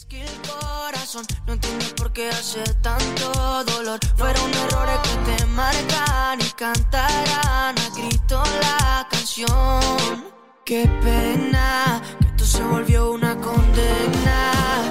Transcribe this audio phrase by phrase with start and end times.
[0.00, 4.00] Es que el corazón no entiende por qué hace tanto dolor.
[4.16, 10.24] Fueron errores que te marcan y cantarán a grito la canción.
[10.64, 14.90] Qué pena que esto se volvió una condena.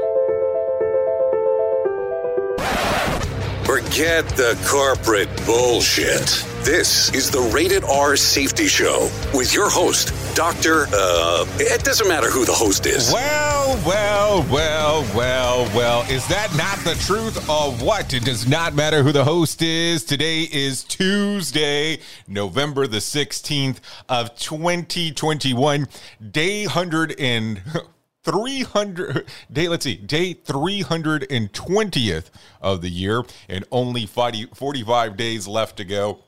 [3.71, 6.45] Forget the corporate bullshit.
[6.65, 10.87] This is the Rated R Safety Show with your host, Dr.
[10.93, 13.13] Uh, it doesn't matter who the host is.
[13.13, 16.01] Well, well, well, well, well.
[16.11, 18.13] Is that not the truth or what?
[18.13, 20.03] It does not matter who the host is.
[20.03, 23.77] Today is Tuesday, November the 16th
[24.09, 25.87] of 2021.
[26.29, 27.61] Day 100 and
[28.23, 32.29] 300 day let's see day 320th
[32.61, 36.19] of the year and only 40, 45 days left to go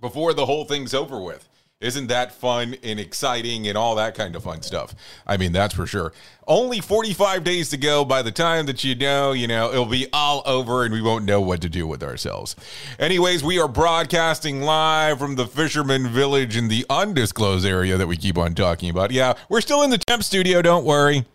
[0.00, 1.48] before the whole thing's over with.
[1.80, 4.94] Isn't that fun and exciting and all that kind of fun stuff?
[5.26, 6.14] I mean, that's for sure.
[6.46, 8.06] Only 45 days to go.
[8.06, 11.26] By the time that you know, you know, it'll be all over and we won't
[11.26, 12.56] know what to do with ourselves.
[12.98, 18.16] Anyways, we are broadcasting live from the Fisherman Village in the undisclosed area that we
[18.16, 19.10] keep on talking about.
[19.10, 20.62] Yeah, we're still in the temp studio.
[20.62, 21.26] Don't worry.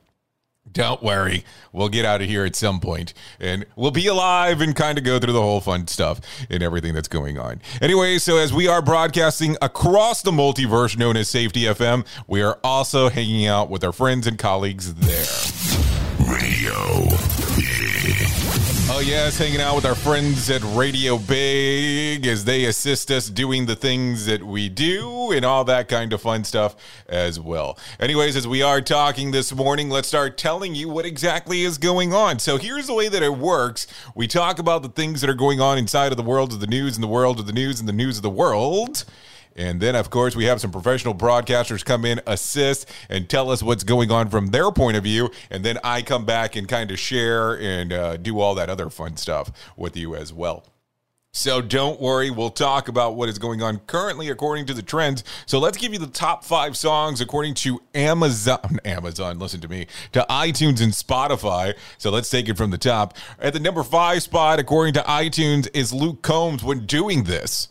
[0.73, 1.43] Don't worry.
[1.71, 5.03] We'll get out of here at some point and we'll be alive and kind of
[5.03, 7.61] go through the whole fun stuff and everything that's going on.
[7.81, 12.59] Anyway, so as we are broadcasting across the multiverse known as Safety FM, we are
[12.63, 15.25] also hanging out with our friends and colleagues there.
[16.27, 16.79] Radio.
[18.91, 23.67] Oh, yes, hanging out with our friends at Radio Big as they assist us doing
[23.67, 26.75] the things that we do and all that kind of fun stuff
[27.07, 27.77] as well.
[27.99, 32.13] Anyways, as we are talking this morning, let's start telling you what exactly is going
[32.13, 32.39] on.
[32.39, 33.85] So, here's the way that it works
[34.15, 36.67] we talk about the things that are going on inside of the world of the
[36.67, 39.05] news and the world of the news and the news of the world.
[39.55, 43.61] And then, of course, we have some professional broadcasters come in, assist, and tell us
[43.61, 45.31] what's going on from their point of view.
[45.49, 48.89] And then I come back and kind of share and uh, do all that other
[48.89, 50.65] fun stuff with you as well.
[51.31, 55.23] So don't worry, we'll talk about what is going on currently according to the trends.
[55.45, 58.79] So let's give you the top five songs according to Amazon.
[58.85, 61.75] Amazon, listen to me, to iTunes and Spotify.
[61.99, 63.15] So let's take it from the top.
[63.37, 67.67] At the number five spot, according to iTunes, is Luke Combs when doing this.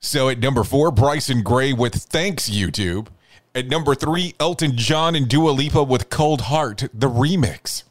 [0.00, 3.08] So at number four, Bryson Gray with Thanks YouTube.
[3.54, 7.82] At number three, Elton John and Dua Lipa with Cold Heart, the remix.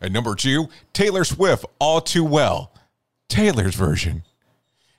[0.00, 2.72] At number two, Taylor Swift, All Too Well,
[3.28, 4.22] Taylor's version.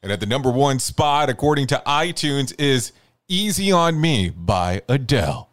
[0.03, 2.91] And at the number one spot, according to iTunes, is
[3.27, 5.49] Easy on Me by Adele.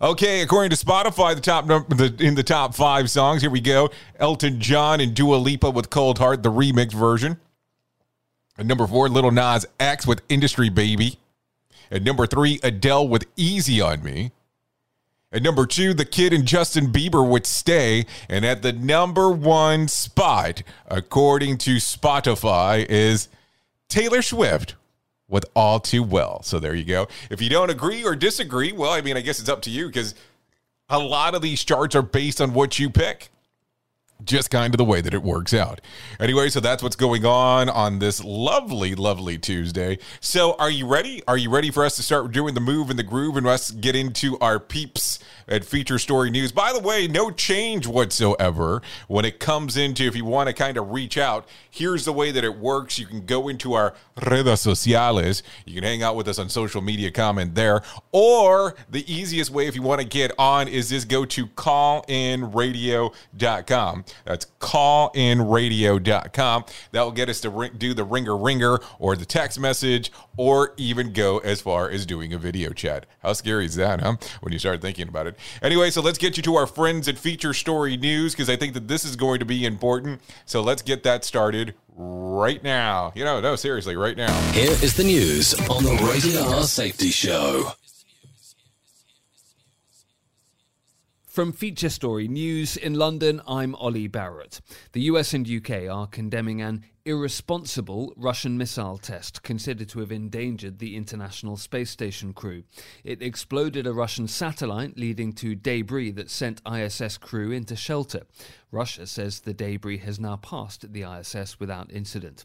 [0.00, 3.60] Okay, according to Spotify, the top number the, in the top five songs, here we
[3.60, 3.90] go:
[4.20, 7.40] Elton John and Dua Lipa with "Cold Heart," the remix version.
[8.58, 11.18] At number four, Lil Nas X with "Industry Baby."
[11.90, 14.32] At number three, Adele with "Easy on Me."
[15.30, 18.06] At number two, The Kid and Justin Bieber would Stay.
[18.28, 23.28] And at the number one spot, according to Spotify, is
[23.88, 24.74] Taylor Swift
[25.28, 26.42] with All Too Well.
[26.42, 27.08] So there you go.
[27.30, 29.86] If you don't agree or disagree, well, I mean, I guess it's up to you
[29.86, 30.14] because
[30.88, 33.28] a lot of these charts are based on what you pick.
[34.24, 35.80] Just kind of the way that it works out.
[36.18, 39.98] Anyway, so that's what's going on on this lovely, lovely Tuesday.
[40.20, 41.22] So, are you ready?
[41.28, 43.70] Are you ready for us to start doing the move and the groove and us
[43.70, 46.52] get into our peeps at Feature Story News?
[46.52, 50.76] By the way, no change whatsoever when it comes into if you want to kind
[50.76, 51.46] of reach out.
[51.70, 52.98] Here's the way that it works.
[52.98, 53.94] You can go into our
[54.26, 55.42] redes sociales.
[55.64, 57.82] You can hang out with us on social media, comment there.
[58.12, 64.04] Or the easiest way, if you want to get on, is just go to callinradio.com.
[64.24, 66.64] That's callinradio.com.
[66.92, 71.12] That will get us to do the ringer ringer or the text message or even
[71.12, 73.06] go as far as doing a video chat.
[73.20, 74.16] How scary is that, huh?
[74.40, 75.36] When you start thinking about it.
[75.62, 78.74] Anyway, so let's get you to our friends at Feature Story News because I think
[78.74, 80.20] that this is going to be important.
[80.46, 83.12] So let's get that started right now.
[83.14, 84.32] You know, no, seriously, right now.
[84.52, 87.72] Here is the news on the Rated R Safety Show.
[91.38, 94.60] From Feature Story News in London, I'm Ollie Barrett.
[94.90, 100.78] The US and UK are condemning an irresponsible Russian missile test considered to have endangered
[100.78, 102.64] the International Space Station crew.
[103.02, 108.26] It exploded a Russian satellite, leading to debris that sent ISS crew into shelter.
[108.70, 112.44] Russia says the debris has now passed the ISS without incident.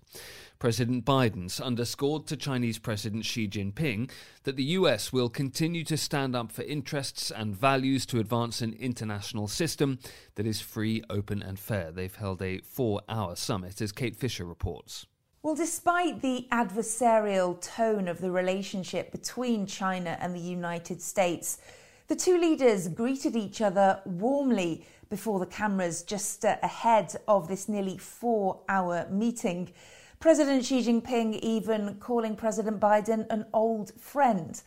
[0.58, 4.10] President Biden's underscored to Chinese President Xi Jinping
[4.44, 8.74] that the US will continue to stand up for interests and values to advance an
[8.74, 10.00] international system
[10.36, 11.92] that is free, open, and fair.
[11.92, 15.06] They've held a four hour summit, as Kate Fisher reports.
[15.42, 21.58] Well, despite the adversarial tone of the relationship between China and the United States,
[22.08, 27.70] the two leaders greeted each other warmly before the cameras just uh, ahead of this
[27.70, 29.72] nearly four hour meeting.
[30.20, 34.62] President Xi Jinping even calling President Biden an old friend.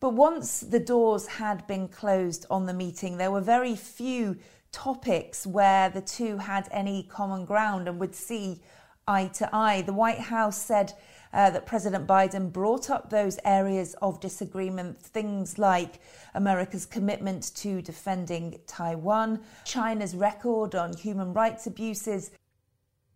[0.00, 4.38] But once the doors had been closed on the meeting, there were very few
[4.72, 8.62] topics where the two had any common ground and would see
[9.06, 9.82] eye to eye.
[9.82, 10.94] The White House said
[11.32, 16.00] uh, that President Biden brought up those areas of disagreement, things like
[16.34, 22.30] America's commitment to defending Taiwan, China's record on human rights abuses,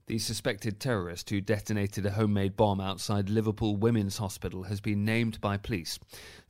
[0.07, 5.41] the suspected terrorist who detonated a homemade bomb outside Liverpool Women's Hospital has been named
[5.41, 5.99] by police.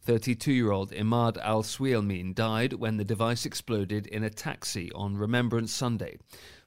[0.02, 5.16] 32 year old Emad Al Swealmeen died when the device exploded in a taxi on
[5.16, 6.18] Remembrance Sunday.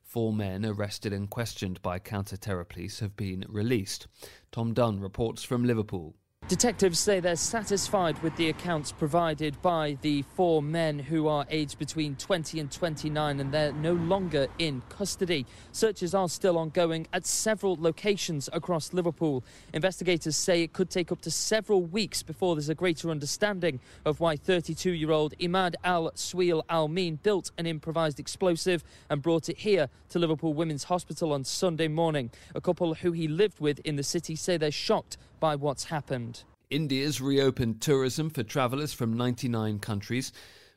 [0.08, 4.08] Four men arrested and questioned by counter terror police have been released.
[4.54, 6.16] Tom Dunn reports from Liverpool.
[6.48, 11.78] Detectives say they're satisfied with the accounts provided by the four men who are aged
[11.78, 15.46] between 20 and 29 and they're no longer in custody.
[15.74, 19.44] Searches are still ongoing at several locations across Liverpool.
[19.74, 24.22] Investigators say it could take up to several weeks before there's a greater understanding of
[24.22, 29.90] why 32 year old Emad Al Swealmeen built an improvised explosive and brought it here
[30.08, 32.32] to Liverpool Women's Hospital on Sunday morning.
[32.56, 36.37] A couple who he lived with in the city say they're shocked by what's happened.
[36.70, 40.34] India's reopened tourism for travellers from 99 countries.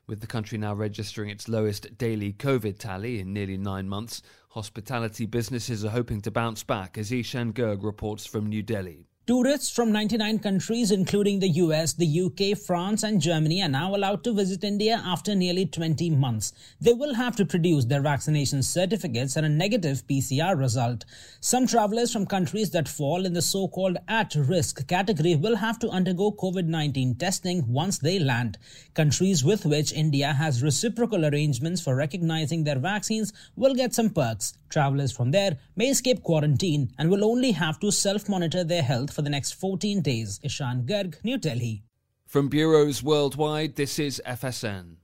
[0.07, 4.21] With the country now registering its lowest daily COVID tally in nearly nine months,
[4.51, 9.10] hospitality businesses are hoping to bounce back, as Ishan Garg reports from New Delhi.
[9.27, 14.23] Tourists from 99 countries, including the US, the UK, France, and Germany, are now allowed
[14.23, 16.53] to visit India after nearly 20 months.
[16.81, 21.05] They will have to produce their vaccination certificates and a negative PCR result.
[21.39, 25.77] Some travelers from countries that fall in the so called at risk category will have
[25.79, 28.57] to undergo COVID 19 testing once they land.
[28.95, 34.57] Countries with which India has reciprocal arrangements for recognizing their vaccines will get some perks.
[34.71, 39.10] Travelers from there may escape quarantine and will only have to self monitor their health
[39.11, 40.39] for the next 14 days.
[40.43, 41.83] Ishan Garg, New Delhi.
[42.27, 45.00] From bureaus worldwide, this is FSN.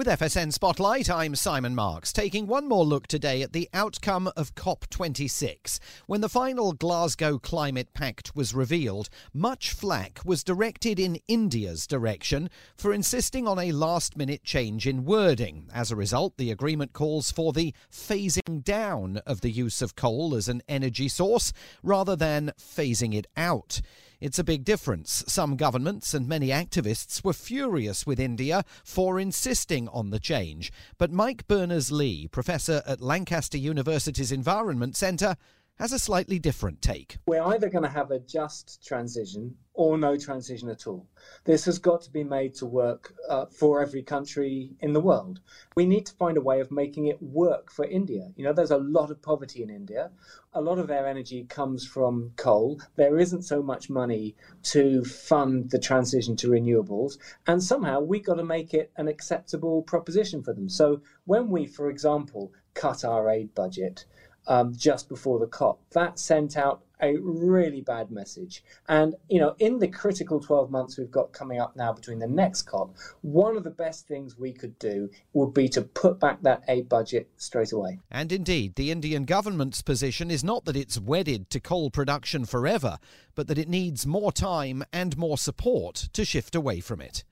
[0.00, 4.54] With FSN Spotlight, I'm Simon Marks, taking one more look today at the outcome of
[4.54, 5.78] COP26.
[6.06, 12.48] When the final Glasgow Climate Pact was revealed, much flack was directed in India's direction
[12.78, 15.68] for insisting on a last minute change in wording.
[15.70, 20.34] As a result, the agreement calls for the phasing down of the use of coal
[20.34, 21.52] as an energy source
[21.82, 23.82] rather than phasing it out.
[24.20, 25.24] It's a big difference.
[25.26, 30.70] Some governments and many activists were furious with India for insisting on the change.
[30.98, 35.36] But Mike Berners Lee, professor at Lancaster University's Environment Centre,
[35.78, 37.16] has a slightly different take.
[37.26, 41.06] We're either going to have a just transition or no transition at all.
[41.44, 45.40] This has got to be made to work uh, for every country in the world.
[45.74, 48.30] We need to find a way of making it work for India.
[48.36, 50.10] You know, there's a lot of poverty in India.
[50.52, 52.78] A lot of their energy comes from coal.
[52.96, 57.16] There isn't so much money to fund the transition to renewables.
[57.46, 60.68] And somehow we've got to make it an acceptable proposition for them.
[60.68, 64.04] So when we, for example, cut our aid budget,
[64.46, 65.80] um, just before the COP.
[65.92, 68.64] That sent out a really bad message.
[68.88, 72.26] And, you know, in the critical 12 months we've got coming up now between the
[72.26, 76.42] next COP, one of the best things we could do would be to put back
[76.42, 77.98] that aid budget straight away.
[78.10, 82.98] And indeed, the Indian government's position is not that it's wedded to coal production forever,
[83.34, 87.24] but that it needs more time and more support to shift away from it.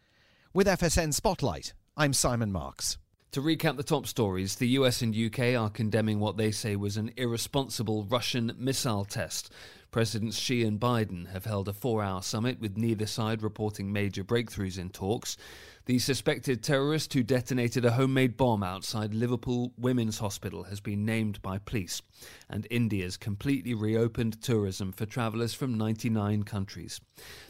[0.54, 2.98] With FSN Spotlight, I'm Simon Marks.
[3.32, 6.97] To recap the top stories, the US and UK are condemning what they say was
[6.97, 9.52] an irresponsible Russian missile test.
[9.90, 14.25] Presidents Xi and Biden have held a four hour summit with neither side reporting major
[14.25, 15.37] breakthroughs in talks.
[15.85, 21.42] The suspected terrorist who detonated a homemade bomb outside Liverpool Women's Hospital has been named
[21.42, 22.00] by police,
[22.49, 26.99] and India's completely reopened tourism for travellers from 99 countries.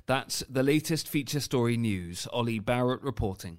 [0.06, 2.26] That's the latest feature story news.
[2.32, 3.58] Ollie Barrett reporting.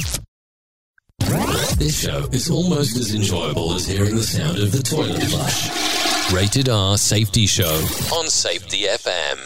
[1.81, 6.31] This show is almost as enjoyable as hearing the sound of the toilet flush.
[6.31, 7.73] Rated R Safety Show
[8.13, 9.39] on Safety FM.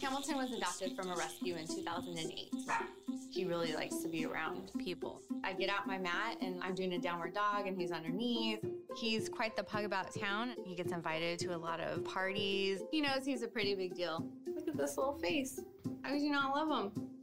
[0.00, 2.54] Hamilton was adopted from a rescue in 2008.
[3.28, 5.20] He really likes to be around people.
[5.42, 8.64] I get out my mat and I'm doing a downward dog and he's underneath.
[8.96, 10.54] He's quite the pug about town.
[10.64, 12.82] He gets invited to a lot of parties.
[12.92, 14.24] He knows he's a pretty big deal.
[14.46, 15.58] Look at this little face.
[16.02, 17.08] How could you not love him?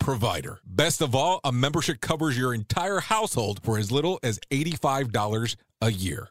[0.00, 0.58] provider.
[0.64, 5.92] Best of all, a membership covers your entire household for as little as $85 a
[5.92, 6.30] year.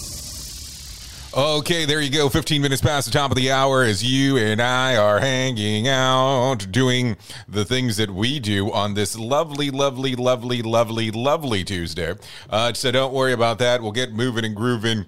[1.33, 2.27] Okay, there you go.
[2.27, 6.69] 15 minutes past the top of the hour as you and I are hanging out,
[6.71, 7.15] doing
[7.47, 12.15] the things that we do on this lovely, lovely, lovely, lovely, lovely Tuesday.
[12.49, 13.81] Uh, so don't worry about that.
[13.81, 15.05] We'll get moving and grooving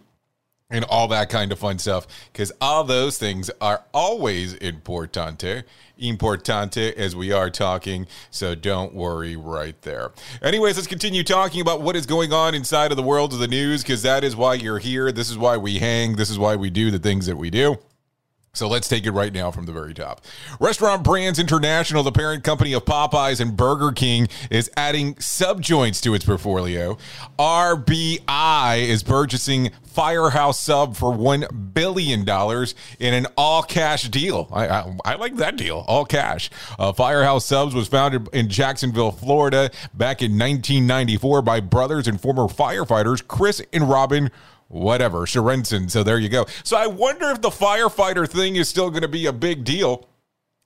[0.74, 5.63] and all that kind of fun stuff because all those things are always importante
[6.01, 10.12] importante as we are talking so don't worry right there.
[10.42, 13.48] Anyways let's continue talking about what is going on inside of the world of the
[13.48, 16.56] news because that is why you're here this is why we hang this is why
[16.56, 17.77] we do the things that we do
[18.55, 20.22] so let's take it right now from the very top.
[20.60, 26.13] Restaurant Brands International, the parent company of Popeyes and Burger King, is adding subjoints to
[26.13, 26.95] its portfolio.
[27.39, 32.22] RBI is purchasing Firehouse Sub for $1 billion
[33.00, 34.48] in an all cash deal.
[34.51, 36.51] I, I, I, like that deal, all cash.
[36.77, 42.43] Uh, Firehouse Subs was founded in Jacksonville, Florida back in 1994 by brothers and former
[42.43, 44.29] firefighters Chris and Robin
[44.74, 45.89] whatever, Sorensen.
[45.89, 46.46] So there you go.
[46.63, 50.08] So I wonder if the firefighter thing is still going to be a big deal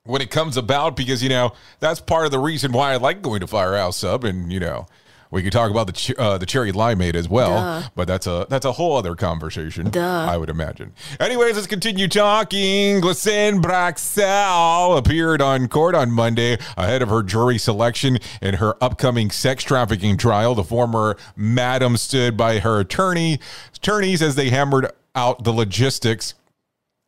[0.05, 3.21] when it comes about because, you know, that's part of the reason why I like
[3.21, 4.87] going to Firehouse Sub and, you know,
[5.31, 7.89] we could talk about the ch- uh, the cherry limeade as well, Duh.
[7.95, 9.89] but that's a that's a whole other conversation.
[9.89, 10.27] Duh.
[10.29, 10.93] I would imagine.
[11.19, 13.01] Anyways, let's continue talking.
[13.01, 19.31] Glissane Braxel appeared on court on Monday ahead of her jury selection in her upcoming
[19.31, 20.55] sex trafficking trial.
[20.55, 23.39] The former madam stood by her attorney
[23.75, 26.33] attorneys as they hammered out the logistics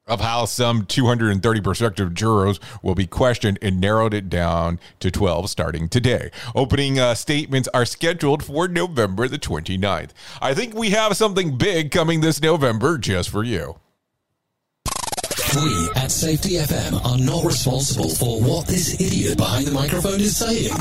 [0.10, 5.50] of how some 230 prospective jurors will be questioned and narrowed it down to 12
[5.50, 6.32] starting today.
[6.56, 10.12] Opening uh, statements are scheduled for November the 29th.
[10.42, 13.76] I think we have something big coming this November just for you.
[15.56, 20.38] We at Safety FM are not responsible for what this idiot behind the microphone is
[20.38, 20.72] saying.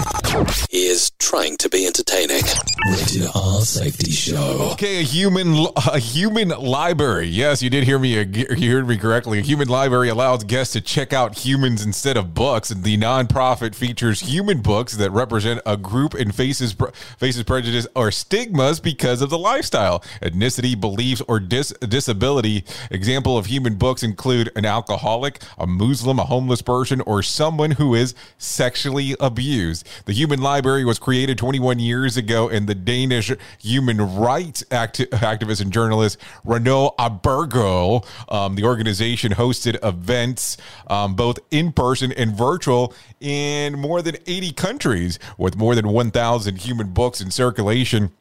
[0.69, 2.43] He is trying to be entertaining.
[2.91, 4.69] Rated R Safety Show.
[4.73, 7.29] Okay, a human a human library.
[7.29, 8.21] Yes, you did hear me.
[8.21, 9.39] Uh, you heard me correctly.
[9.39, 12.71] A human library allows guests to check out humans instead of books.
[12.71, 16.77] And the nonprofit features human books that represent a group and faces
[17.17, 22.65] faces prejudice or stigmas because of the lifestyle, ethnicity, beliefs, or dis- disability.
[22.91, 27.95] Example of human books include an alcoholic, a Muslim, a homeless person, or someone who
[27.95, 29.89] is sexually abused.
[30.05, 35.61] The Human Library was created 21 years ago, and the Danish human rights acti- activist
[35.61, 40.57] and journalist Ronni Abergel, um, the organization hosted events
[40.89, 46.59] um, both in person and virtual in more than 80 countries with more than 1,000
[46.59, 48.13] human books in circulation.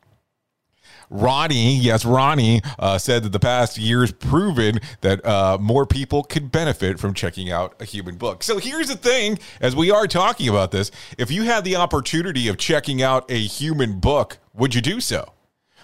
[1.09, 6.51] Ronnie, yes, Ronnie uh, said that the past year's proven that uh, more people could
[6.51, 8.43] benefit from checking out a human book.
[8.43, 12.47] So here's the thing as we are talking about this, if you had the opportunity
[12.49, 15.33] of checking out a human book, would you do so?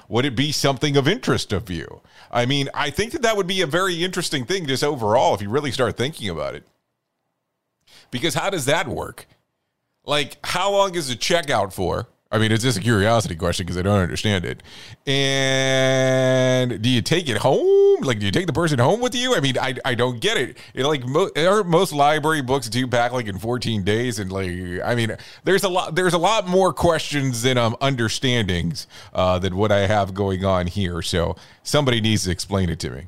[0.09, 2.01] Would it be something of interest of you?
[2.29, 5.41] I mean, I think that that would be a very interesting thing just overall if
[5.41, 6.67] you really start thinking about it.
[8.12, 9.25] Because how does that work?
[10.05, 12.07] Like, how long is the checkout for?
[12.34, 14.63] I mean, it's just a curiosity question because I don't understand it.
[15.08, 18.02] And do you take it home?
[18.02, 19.36] Like, do you take the person home with you?
[19.36, 20.58] I mean, I, I don't get it.
[20.74, 21.30] Know, like mo-
[21.63, 24.50] most library books do pack like in 14 days, and like,
[24.84, 29.56] I mean, there's a lot there's a lot more questions than um understandings uh, than
[29.56, 31.04] what I have going on here.
[31.04, 33.04] So somebody needs to explain it to me.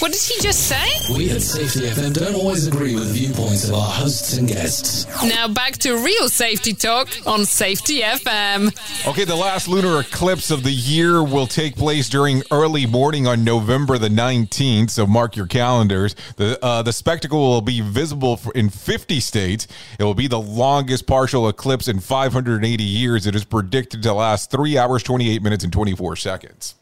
[0.00, 0.84] What did he just say?
[1.14, 5.06] We at Safety FM don't always agree with viewpoints of our hosts and guests.
[5.24, 9.08] Now back to real safety talk on Safety FM.
[9.08, 13.42] Okay, the last lunar eclipse of the year will take place during early morning on
[13.42, 16.14] November the 19th, so mark your calendars.
[16.36, 19.66] The uh, the spectacle will be visible in 50 states.
[19.98, 23.26] It will be the longest partial eclipse in 580 years.
[23.26, 26.77] It is predicted to last 3 hours 28 minutes and 24 seconds.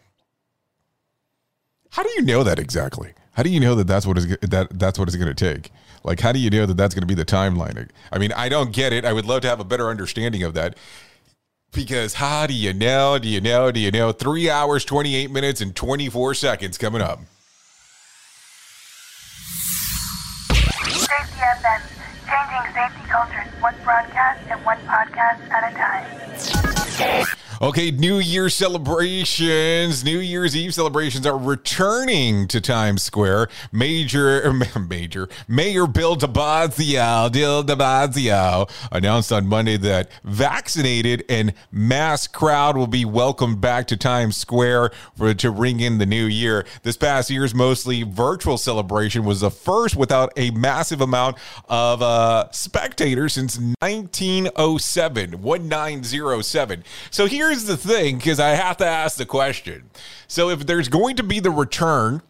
[1.96, 3.14] How do you know that exactly?
[3.32, 5.72] How do you know that that's what is that that's what it's going to take?
[6.04, 7.88] Like, how do you know that that's going to be the timeline?
[8.12, 9.06] I mean, I don't get it.
[9.06, 10.76] I would love to have a better understanding of that.
[11.72, 13.18] Because how do you know?
[13.18, 13.72] Do you know?
[13.72, 14.12] Do you know?
[14.12, 17.20] Three hours, 28 minutes, and 24 seconds coming up.
[20.50, 21.08] Safety
[22.28, 27.36] changing safety cultures one broadcast and one podcast at a time.
[27.62, 33.48] Okay, New Year celebrations, New Year's Eve celebrations are returning to Times Square.
[33.72, 34.52] Major,
[34.90, 42.26] major, Mayor Bill de Blasio, Bill de Blasio announced on Monday that vaccinated and mass
[42.26, 46.66] crowd will be welcomed back to Times Square for to ring in the new year.
[46.82, 51.38] This past year's mostly virtual celebration was the first without a massive amount
[51.70, 56.84] of uh, spectators since 1907, 1907.
[57.10, 59.90] So here here's the thing because I have to ask the question.
[60.26, 62.22] So if there's going to be the return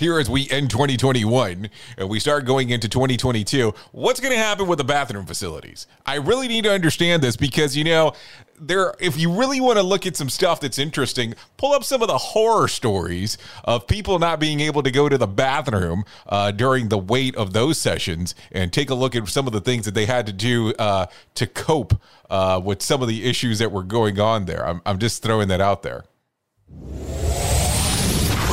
[0.00, 4.66] here as we end 2021 and we start going into 2022 what's going to happen
[4.66, 5.86] with the bathroom facilities?
[6.06, 8.14] I really need to understand this because you know
[8.58, 12.00] there if you really want to look at some stuff that's interesting pull up some
[12.00, 16.50] of the horror stories of people not being able to go to the bathroom uh,
[16.50, 19.84] during the wait of those sessions and take a look at some of the things
[19.84, 23.70] that they had to do uh, to cope uh, with some of the issues that
[23.70, 24.66] were going on there.
[24.66, 26.04] I'm, I'm just throwing that out there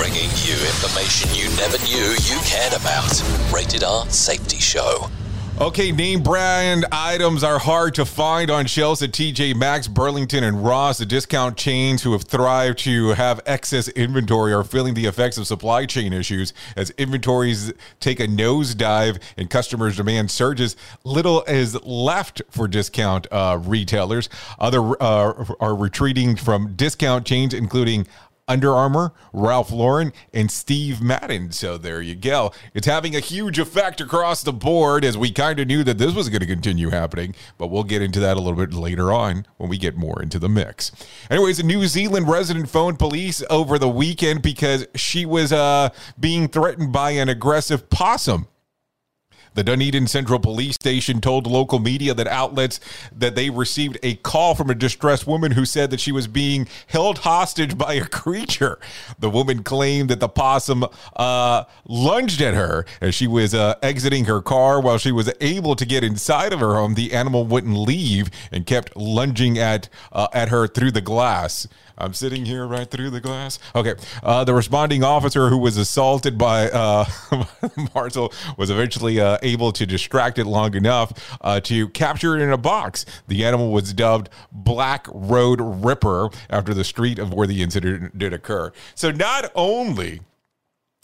[0.07, 3.21] Bringing you information you never knew you cared about.
[3.53, 5.09] Rated R Safety Show.
[5.59, 10.63] Okay, name brand items are hard to find on shelves at TJ Maxx, Burlington, and
[10.63, 10.99] Ross.
[10.99, 15.45] The discount chains who have thrived to have excess inventory are feeling the effects of
[15.47, 20.77] supply chain issues as inventories take a nosedive and customers' demand surges.
[21.03, 24.29] Little is left for discount uh, retailers.
[24.59, 28.07] Other uh, are retreating from discount chains, including
[28.47, 31.51] under Armour, Ralph Lauren, and Steve Madden.
[31.51, 32.51] So there you go.
[32.73, 36.13] It's having a huge effect across the board as we kind of knew that this
[36.13, 39.45] was going to continue happening, but we'll get into that a little bit later on
[39.57, 40.91] when we get more into the mix.
[41.29, 46.47] Anyways, a New Zealand resident phoned police over the weekend because she was uh, being
[46.47, 48.47] threatened by an aggressive possum.
[49.57, 52.79] The Dunedin Central Police Station told local media that outlets
[53.11, 56.67] that they received a call from a distressed woman who said that she was being
[56.85, 58.77] held hostage by a creature.
[59.17, 64.25] The woman claimed that the possum uh, lunged at her as she was uh, exiting
[64.25, 64.79] her car.
[64.79, 68.63] While she was able to get inside of her home, the animal wouldn't leave and
[68.63, 71.67] kept lunging at uh, at her through the glass.
[71.97, 73.59] I'm sitting here right through the glass.
[73.75, 73.95] Okay.
[74.23, 77.05] Uh, the responding officer who was assaulted by uh,
[78.57, 82.57] was eventually uh, able to distract it long enough uh, to capture it in a
[82.57, 83.05] box.
[83.27, 88.33] The animal was dubbed Black Road Ripper after the street of where the incident did
[88.33, 88.71] occur.
[88.95, 90.21] So not only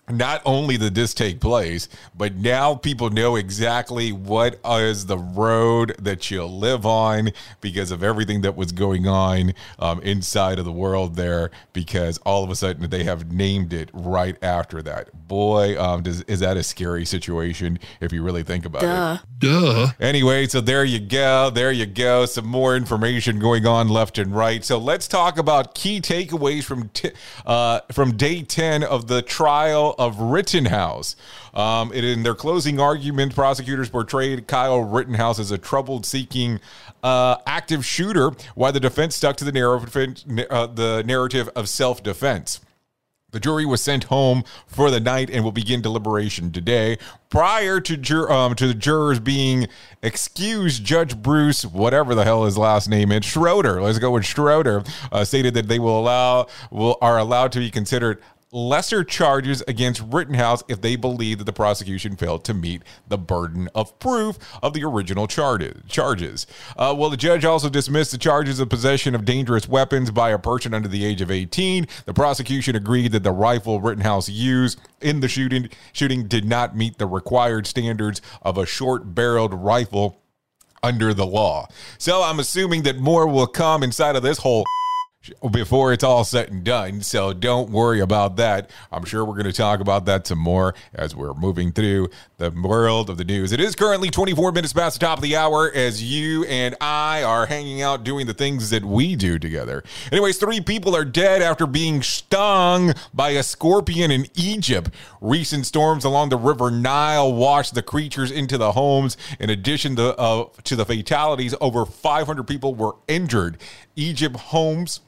[0.10, 5.96] not only did this take place, but now people know exactly what is the road
[6.00, 10.72] that you'll live on because of everything that was going on um, inside of the
[10.72, 11.52] world there.
[11.72, 15.28] Because all of a sudden they have named it right after that.
[15.28, 19.18] Boy, um, does, is that a scary situation if you really think about Duh.
[19.22, 19.40] it.
[19.40, 19.88] Duh.
[20.00, 21.50] Anyway, so there you go.
[21.50, 22.26] There you go.
[22.26, 24.64] Some more information going on left and right.
[24.66, 27.12] So let's talk about key takeaways from t-
[27.46, 31.16] uh, from day ten of the trial of Rittenhouse.
[31.54, 36.60] Um, in their closing argument, prosecutors portrayed Kyle Rittenhouse as a troubled seeking
[37.04, 42.02] uh, active shooter, while the defense stuck to the narrative, uh, the narrative of self
[42.02, 42.60] defense.
[43.34, 47.00] The jury was sent home for the night and will begin deliberation today.
[47.32, 49.68] Prior to jur- um, to the jurors being
[50.04, 54.84] excused, Judge Bruce, whatever the hell his last name is, Schroeder, let's go with Schroeder,
[55.12, 58.22] uh, stated that they will allow will are allowed to be considered
[58.54, 63.68] lesser charges against Rittenhouse if they believe that the prosecution failed to meet the burden
[63.74, 66.48] of proof of the original charges.
[66.78, 70.38] Uh, well, the judge also dismissed the charges of possession of dangerous weapons by a
[70.38, 71.88] person under the age of 18.
[72.06, 77.00] The prosecution agreed that the rifle Rittenhouse used in the shooting shooting did not meet
[77.00, 80.22] the required standards of a short-barreled rifle
[80.84, 81.68] under the law.
[81.98, 84.66] So I'm assuming that more will come inside of this whole
[85.52, 87.02] before it's all said and done.
[87.02, 88.70] So don't worry about that.
[88.92, 92.52] I'm sure we're going to talk about that some more as we're moving through the
[92.52, 93.52] world of the news.
[93.52, 97.24] It is currently 24 minutes past the top of the hour as you and I
[97.24, 99.84] are hanging out doing the things that we do together.
[100.12, 104.90] Anyways, three people are dead after being stung by a scorpion in Egypt.
[105.22, 109.16] Recent storms along the River Nile washed the creatures into the homes.
[109.40, 113.58] In addition to, uh, to the fatalities, over 500 people were injured.
[113.96, 115.00] Egypt homes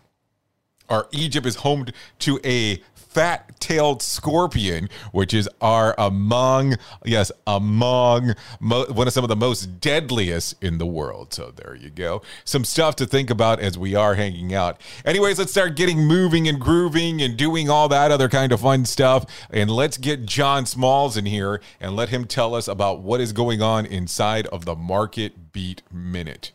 [0.90, 1.88] our Egypt is home
[2.20, 9.30] to a fat-tailed scorpion, which is are among yes among mo- one of some of
[9.30, 11.34] the most deadliest in the world.
[11.34, 14.82] So there you go, some stuff to think about as we are hanging out.
[15.06, 18.84] Anyways, let's start getting moving and grooving and doing all that other kind of fun
[18.84, 23.22] stuff, and let's get John Smalls in here and let him tell us about what
[23.22, 26.52] is going on inside of the Market Beat Minute.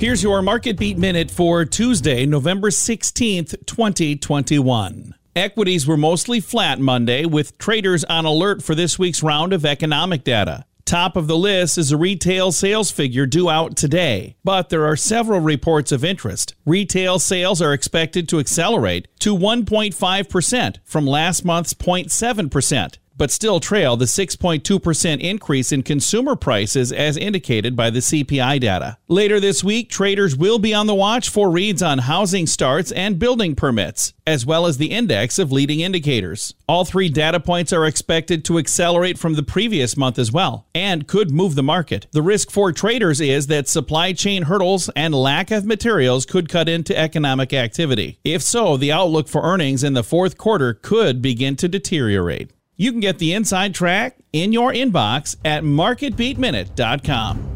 [0.00, 5.14] Here's your Market Beat Minute for Tuesday, November 16th, 2021.
[5.36, 10.24] Equities were mostly flat Monday, with traders on alert for this week's round of economic
[10.24, 10.64] data.
[10.86, 14.96] Top of the list is a retail sales figure due out today, but there are
[14.96, 16.54] several reports of interest.
[16.64, 22.96] Retail sales are expected to accelerate to 1.5% from last month's 0.7%.
[23.20, 28.96] but still trail the 6.2% increase in consumer prices as indicated by the CPI data.
[29.08, 33.18] Later this week, traders will be on the watch for reads on housing starts and
[33.18, 36.54] building permits, as well as the index of leading indicators.
[36.66, 41.06] All three data points are expected to accelerate from the previous month as well and
[41.06, 42.06] could move the market.
[42.12, 46.70] The risk for traders is that supply chain hurdles and lack of materials could cut
[46.70, 48.18] into economic activity.
[48.24, 52.52] If so, the outlook for earnings in the fourth quarter could begin to deteriorate.
[52.80, 57.50] You can get the inside track in your inbox at marketbeatminute.com.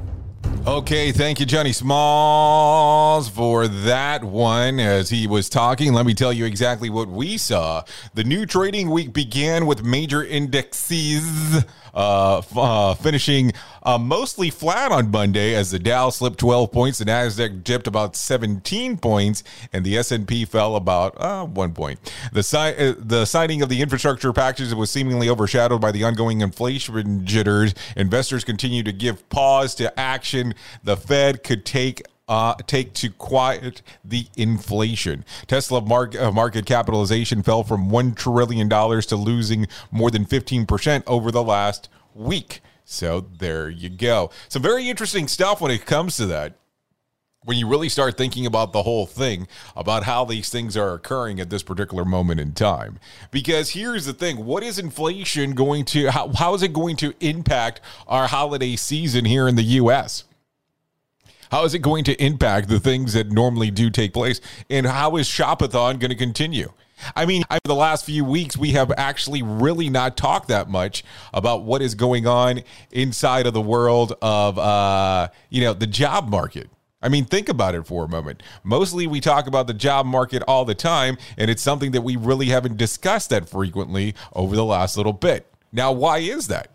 [0.67, 4.79] Okay, thank you, Johnny Smalls, for that one.
[4.79, 7.85] As he was talking, let me tell you exactly what we saw.
[8.13, 13.53] The new trading week began with major indexes uh, uh, finishing
[13.83, 18.17] uh, mostly flat on Monday as the Dow slipped 12 points, the Nasdaq dipped about
[18.17, 21.99] 17 points, and the S&P fell about uh, one point.
[22.33, 26.41] The si- uh, the signing of the infrastructure package was seemingly overshadowed by the ongoing
[26.41, 27.75] inflation jitters.
[27.97, 30.55] Investors continue to give pause to action.
[30.83, 35.25] The Fed could take uh, take to quiet the inflation.
[35.47, 41.43] Tesla uh, market capitalization fell from $1 trillion to losing more than 15% over the
[41.43, 42.61] last week.
[42.85, 44.31] So there you go.
[44.49, 46.59] Some very interesting stuff when it comes to that.
[47.47, 51.41] When you really start thinking about the whole thing, about how these things are occurring
[51.41, 52.99] at this particular moment in time.
[53.31, 57.13] Because here's the thing what is inflation going to, how, how is it going to
[57.21, 60.25] impact our holiday season here in the U.S.?
[61.51, 64.41] How is it going to impact the things that normally do take place?
[64.71, 66.73] And how is Shopathon going to continue?
[67.15, 71.05] I mean, over the last few weeks, we have actually really not talked that much
[71.33, 76.29] about what is going on inside of the world of, uh, you know, the job
[76.29, 76.71] market.
[77.03, 78.43] I mean, think about it for a moment.
[78.63, 82.17] Mostly we talk about the job market all the time, and it's something that we
[82.17, 85.47] really haven't discussed that frequently over the last little bit.
[85.71, 86.71] Now, why is that?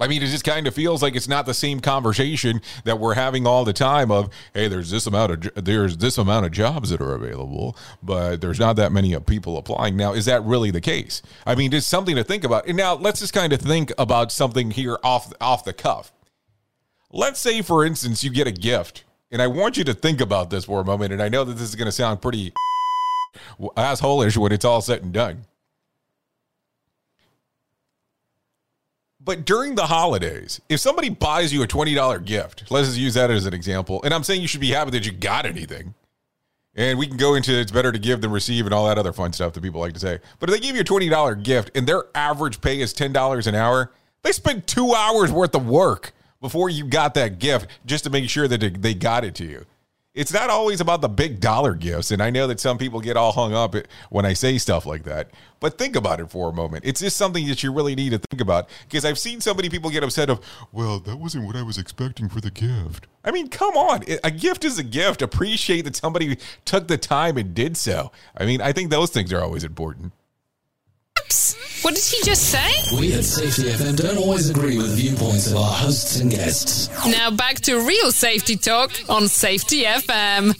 [0.00, 3.14] I mean, it just kind of feels like it's not the same conversation that we're
[3.14, 6.90] having all the time of, hey, there's this amount of there's this amount of jobs
[6.90, 9.96] that are available, but there's not that many uh, people applying.
[9.96, 11.22] Now, is that really the case?
[11.46, 12.66] I mean, it's something to think about.
[12.66, 16.12] And now let's just kind of think about something here off off the cuff.
[17.12, 20.50] Let's say, for instance, you get a gift, and I want you to think about
[20.50, 21.12] this for a moment.
[21.12, 22.52] And I know that this is going to sound pretty
[23.60, 25.44] assholish when it's all said and done.
[29.24, 33.30] But during the holidays, if somebody buys you a $20 gift, let's just use that
[33.30, 34.02] as an example.
[34.04, 35.94] And I'm saying you should be happy that you got anything.
[36.74, 39.12] And we can go into it's better to give than receive and all that other
[39.12, 40.18] fun stuff that people like to say.
[40.40, 43.54] But if they give you a $20 gift and their average pay is $10 an
[43.54, 48.10] hour, they spent two hours worth of work before you got that gift just to
[48.10, 49.64] make sure that they got it to you
[50.14, 52.10] it's not always about the big dollar gifts.
[52.10, 53.74] And I know that some people get all hung up
[54.10, 55.30] when I say stuff like that.
[55.58, 56.84] But think about it for a moment.
[56.84, 59.68] It's just something that you really need to think about because I've seen so many
[59.68, 60.40] people get upset of,
[60.72, 63.06] well, that wasn't what I was expecting for the gift.
[63.24, 64.04] I mean, come on.
[64.22, 65.22] A gift is a gift.
[65.22, 68.12] Appreciate that somebody took the time and did so.
[68.36, 70.12] I mean, I think those things are always important.
[71.84, 72.96] What did he just say?
[72.96, 76.88] We at Safety FM don't always agree with the viewpoints of our hosts and guests.
[77.06, 80.58] Now back to real safety talk on Safety FM.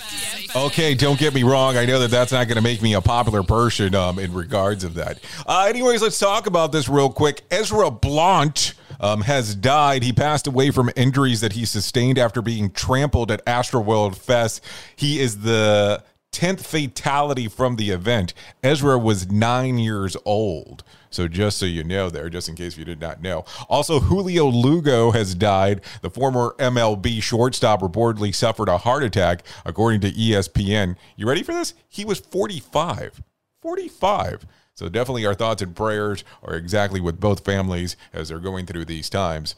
[0.54, 1.78] Okay, don't get me wrong.
[1.78, 4.84] I know that that's not going to make me a popular person um, in regards
[4.84, 5.18] of that.
[5.46, 7.40] Uh, anyways, let's talk about this real quick.
[7.50, 8.74] Ezra Blount.
[9.00, 10.04] Um, has died.
[10.04, 14.64] He passed away from injuries that he sustained after being trampled at Astroworld Fest.
[14.94, 16.02] He is the
[16.34, 18.34] 10th fatality from the event.
[18.62, 20.84] Ezra was nine years old.
[21.14, 23.44] So just so you know there, just in case you did not know.
[23.68, 25.80] Also, Julio Lugo has died.
[26.02, 30.96] The former MLB shortstop reportedly suffered a heart attack, according to ESPN.
[31.16, 31.74] You ready for this?
[31.88, 33.22] He was 45.
[33.62, 34.46] 45.
[34.74, 38.86] So definitely our thoughts and prayers are exactly with both families as they're going through
[38.86, 39.54] these times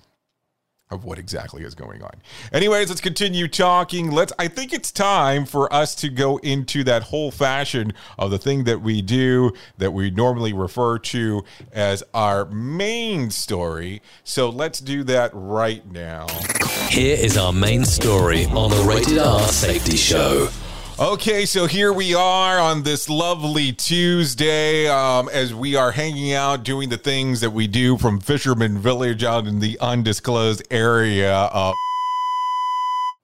[0.90, 2.12] of what exactly is going on.
[2.52, 4.10] Anyways, let's continue talking.
[4.10, 8.38] Let's I think it's time for us to go into that whole fashion of the
[8.38, 14.00] thing that we do that we normally refer to as our main story.
[14.22, 16.28] So let's do that right now.
[16.88, 20.48] Here is our main story on the Rated R Safety Show.
[20.98, 26.62] Okay, so here we are on this lovely Tuesday um, as we are hanging out
[26.64, 31.74] doing the things that we do from Fisherman Village out in the undisclosed area of.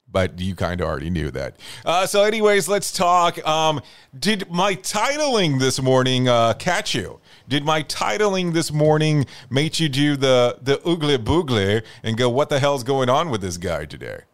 [0.06, 1.56] But you kind of already knew that.
[1.82, 3.42] Uh, so, anyways, let's talk.
[3.48, 3.80] Um,
[4.18, 7.20] did my titling this morning uh, catch you?
[7.48, 12.50] Did my titling this morning make you do the the oogle boogle and go, "What
[12.50, 14.24] the hell's going on with this guy today"?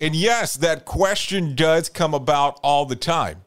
[0.00, 3.44] And yes, that question does come about all the time.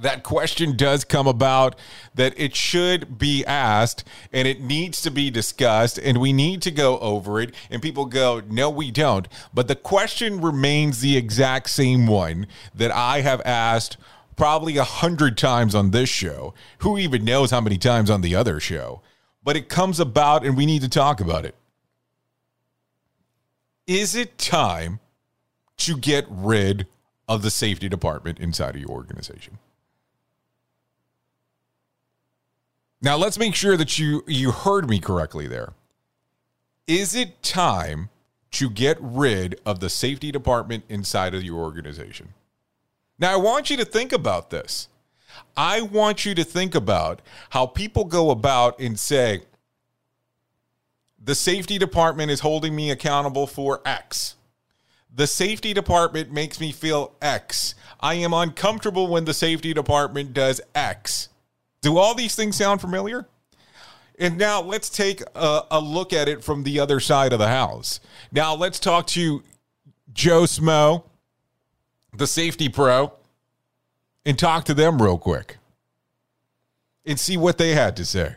[0.00, 1.76] that question does come about
[2.14, 6.70] that it should be asked and it needs to be discussed and we need to
[6.70, 7.52] go over it.
[7.68, 9.26] And people go no we don't.
[9.52, 13.96] But the question remains the exact same one that i have asked
[14.36, 16.54] probably a hundred times on this show.
[16.78, 19.02] Who even knows how many times on the other show?
[19.42, 21.56] But it comes about and we need to talk about it.
[23.88, 25.00] Is it time
[25.78, 26.86] to get rid
[27.28, 29.58] of the safety department inside of your organization
[33.00, 35.72] Now let's make sure that you you heard me correctly there.
[36.86, 38.08] Is it time
[38.52, 42.34] to get rid of the safety department inside of your organization?
[43.18, 44.88] Now I want you to think about this.
[45.56, 49.42] I want you to think about how people go about and say
[51.22, 54.34] the safety department is holding me accountable for X.
[55.14, 57.74] The safety department makes me feel X.
[58.00, 61.28] I am uncomfortable when the safety department does X.
[61.80, 63.26] Do all these things sound familiar?
[64.18, 67.48] And now let's take a, a, look at it from the other side of the
[67.48, 68.00] house.
[68.32, 69.42] Now let's talk to
[70.12, 71.04] Joe Smo,
[72.12, 73.12] the safety pro,
[74.26, 75.58] and talk to them real quick
[77.06, 78.34] and see what they had to say.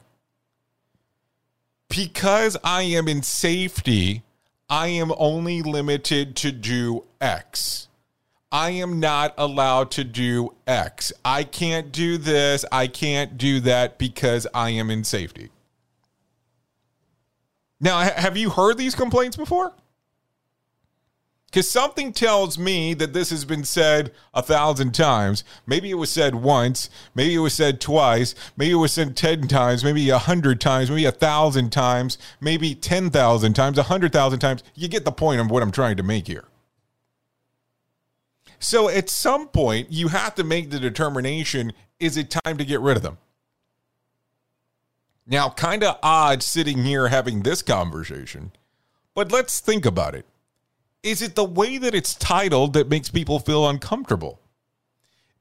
[1.89, 4.23] Because I am in safety,
[4.71, 7.89] I am only limited to do X.
[8.53, 11.12] I am not allowed to do X.
[11.25, 12.63] I can't do this.
[12.71, 15.49] I can't do that because I am in safety.
[17.81, 19.73] Now, have you heard these complaints before?
[21.51, 25.43] Because something tells me that this has been said a thousand times.
[25.67, 26.89] Maybe it was said once.
[27.13, 28.33] Maybe it was said twice.
[28.55, 29.83] Maybe it was said 10 times.
[29.83, 30.89] Maybe a hundred times.
[30.89, 32.17] Maybe a thousand times.
[32.39, 33.77] Maybe 10,000 times.
[33.77, 34.63] A hundred thousand times.
[34.75, 36.45] You get the point of what I'm trying to make here.
[38.59, 42.79] So at some point, you have to make the determination is it time to get
[42.79, 43.17] rid of them?
[45.27, 48.53] Now, kind of odd sitting here having this conversation,
[49.13, 50.25] but let's think about it.
[51.03, 54.39] Is it the way that it's titled that makes people feel uncomfortable?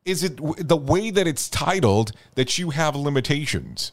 [0.05, 3.93] Is it the way that it's titled that you have limitations?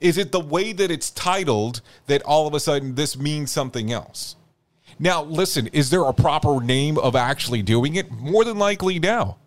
[0.00, 3.92] Is it the way that it's titled that all of a sudden this means something
[3.92, 4.34] else?
[4.98, 8.10] Now, listen, is there a proper name of actually doing it?
[8.10, 9.38] More than likely now.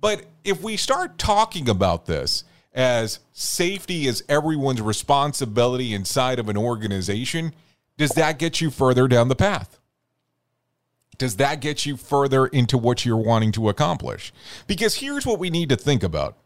[0.00, 6.56] But if we start talking about this as safety is everyone's responsibility inside of an
[6.56, 7.54] organization,
[7.96, 9.77] does that get you further down the path?
[11.18, 14.32] Does that get you further into what you're wanting to accomplish?
[14.66, 16.36] Because here's what we need to think about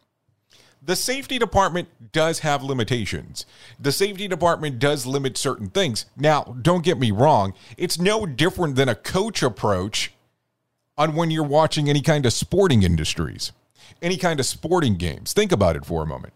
[0.84, 3.46] the safety department does have limitations.
[3.78, 6.06] The safety department does limit certain things.
[6.16, 10.12] Now, don't get me wrong, it's no different than a coach approach
[10.98, 13.52] on when you're watching any kind of sporting industries,
[14.02, 15.32] any kind of sporting games.
[15.32, 16.32] Think about it for a moment.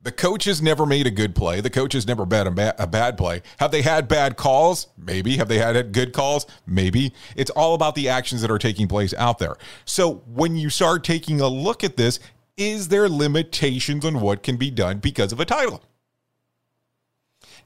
[0.00, 1.60] The coach has never made a good play.
[1.60, 3.42] The coach has never bad a, bad a bad play.
[3.58, 4.86] Have they had bad calls?
[4.96, 5.36] Maybe.
[5.38, 6.46] Have they had good calls?
[6.66, 7.12] Maybe.
[7.34, 9.56] It's all about the actions that are taking place out there.
[9.84, 12.20] So when you start taking a look at this,
[12.56, 15.82] is there limitations on what can be done because of a title?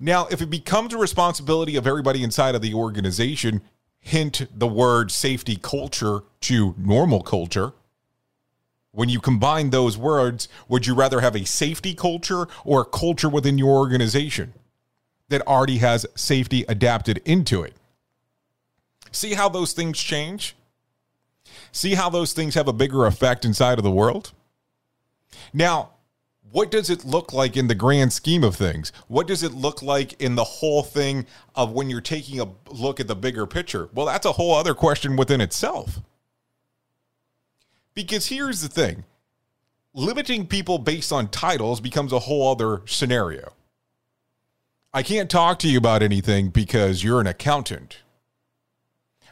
[0.00, 3.60] Now, if it becomes a responsibility of everybody inside of the organization,
[4.00, 7.72] hint the word safety culture to normal culture,
[8.92, 13.28] when you combine those words, would you rather have a safety culture or a culture
[13.28, 14.52] within your organization
[15.28, 17.74] that already has safety adapted into it?
[19.10, 20.54] See how those things change?
[21.72, 24.32] See how those things have a bigger effect inside of the world?
[25.54, 25.90] Now,
[26.50, 28.92] what does it look like in the grand scheme of things?
[29.08, 33.00] What does it look like in the whole thing of when you're taking a look
[33.00, 33.88] at the bigger picture?
[33.94, 36.00] Well, that's a whole other question within itself.
[37.94, 39.04] Because here's the thing
[39.94, 43.52] limiting people based on titles becomes a whole other scenario.
[44.94, 47.98] I can't talk to you about anything because you're an accountant.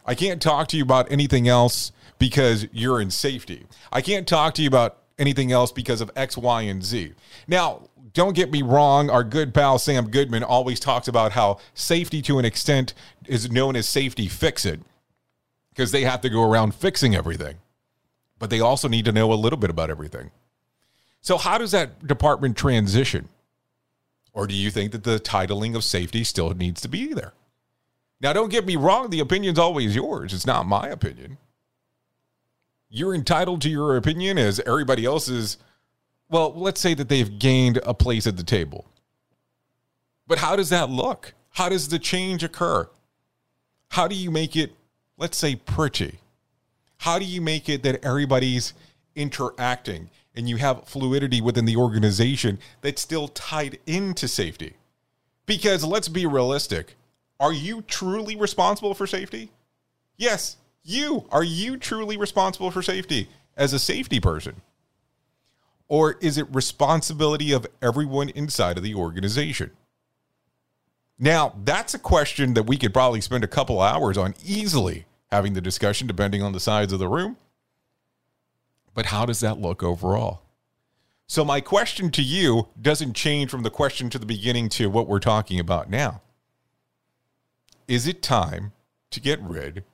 [0.07, 3.67] I can't talk to you about anything else because you're in safety.
[3.93, 7.13] I can't talk to you about anything else because of X, Y, and Z.
[7.47, 12.23] Now, don't get me wrong, our good pal Sam Goodman always talks about how safety
[12.23, 12.95] to an extent
[13.27, 14.81] is known as safety fix it
[15.69, 17.57] because they have to go around fixing everything
[18.41, 20.33] but they also need to know a little bit about everything.
[21.21, 23.29] So, how does that department transition?
[24.33, 27.35] Or do you think that the titling of safety still needs to be there?
[28.21, 30.33] Now, don't get me wrong, the opinion's always yours.
[30.33, 31.37] It's not my opinion.
[32.89, 35.59] You're entitled to your opinion as everybody else is.
[36.29, 38.87] Well, let's say that they've gained a place at the table.
[40.27, 41.35] But how does that look?
[41.51, 42.89] How does the change occur?
[43.89, 44.73] How do you make it,
[45.19, 46.20] let's say, pretty?
[47.01, 48.75] How do you make it that everybody's
[49.15, 54.75] interacting and you have fluidity within the organization that's still tied into safety.
[55.47, 56.97] Because let's be realistic.
[57.41, 59.51] Are you truly responsible for safety?
[60.17, 61.27] Yes, you.
[61.33, 64.61] Are you truly responsible for safety as a safety person?
[65.89, 69.71] Or is it responsibility of everyone inside of the organization?
[71.19, 75.53] Now, that's a question that we could probably spend a couple hours on easily having
[75.53, 77.37] the discussion, depending on the size of the room.
[78.95, 80.43] But how does that look overall?
[81.27, 85.07] So, my question to you doesn't change from the question to the beginning to what
[85.07, 86.23] we're talking about now.
[87.87, 88.73] Is it time
[89.11, 89.85] to get rid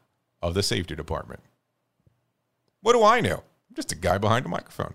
[0.41, 1.41] of the safety department?
[2.81, 3.43] What do I know?
[3.69, 4.95] I'm just a guy behind a microphone.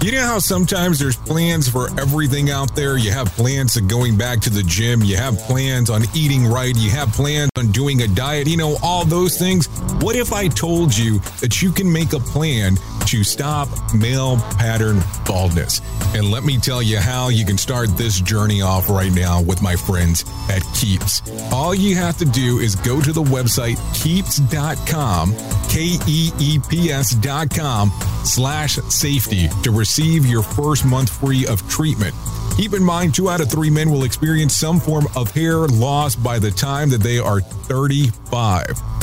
[0.00, 2.98] You know how sometimes there's plans for everything out there?
[2.98, 6.74] You have plans of going back to the gym, you have plans on eating right,
[6.76, 9.66] you have plans on doing a diet, you know, all those things.
[10.00, 12.76] What if I told you that you can make a plan
[13.08, 15.80] to stop male pattern baldness?
[16.14, 19.62] And let me tell you how you can start this journey off right now with
[19.62, 21.22] my friends at Keeps.
[21.52, 25.34] All you have to do is go to the website keeps.com,
[25.68, 27.90] K E E P S.com
[28.24, 32.14] slash safety to receive your first month free of treatment.
[32.56, 36.14] Keep in mind, two out of three men will experience some form of hair loss
[36.14, 38.97] by the time that they are 35.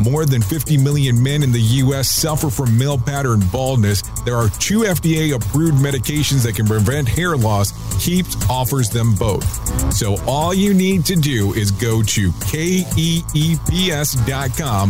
[0.00, 2.10] More than 50 million men in the U.S.
[2.10, 4.02] suffer from male pattern baldness.
[4.24, 7.72] There are two FDA approved medications that can prevent hair loss.
[8.02, 9.44] Keeps offers them both.
[9.92, 13.20] So all you need to do is go to keeps.com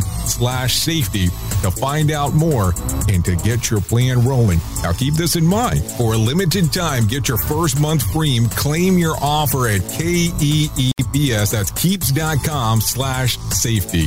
[0.01, 1.27] slash safety
[1.63, 2.75] to find out more
[3.09, 4.61] and to get your plan rolling.
[4.83, 5.83] Now keep this in mind.
[5.83, 11.53] For a limited time, get your first month free claim your offer at KEEPS.
[11.53, 14.07] That's keeps.com slash safety.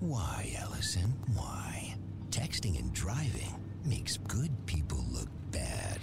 [0.00, 1.14] Why, Allison?
[1.34, 1.94] Why?
[2.30, 5.98] Texting and driving makes good people look bad.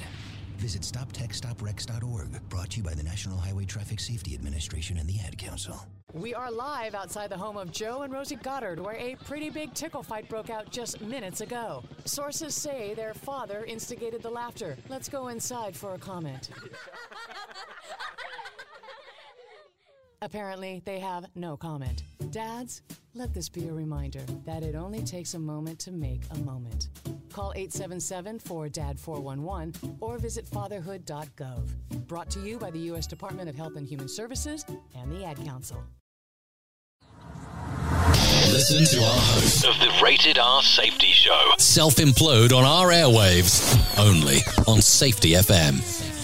[0.58, 5.39] Visit StopTextsStopWrecks.org, brought to you by the National Highway Traffic Safety Administration and the Ad
[5.39, 5.84] Council.
[6.14, 9.74] We are live outside the home of Joe and Rosie Goddard, where a pretty big
[9.74, 11.84] tickle fight broke out just minutes ago.
[12.06, 14.78] Sources say their father instigated the laughter.
[14.89, 16.52] Let's go inside for a comment.
[20.22, 22.03] Apparently, they have no comment.
[22.32, 22.82] Dads,
[23.13, 26.89] let this be a reminder that it only takes a moment to make a moment.
[27.32, 31.70] Call 877 4 DAD 411 or visit fatherhood.gov.
[32.07, 33.05] Brought to you by the U.S.
[33.05, 34.65] Department of Health and Human Services
[34.95, 35.84] and the Ad Council.
[38.49, 41.51] Listen to our host of the Rated R Safety Show.
[41.59, 43.78] Self implode on our airwaves.
[43.99, 44.38] Only
[44.68, 46.16] on Safety FM.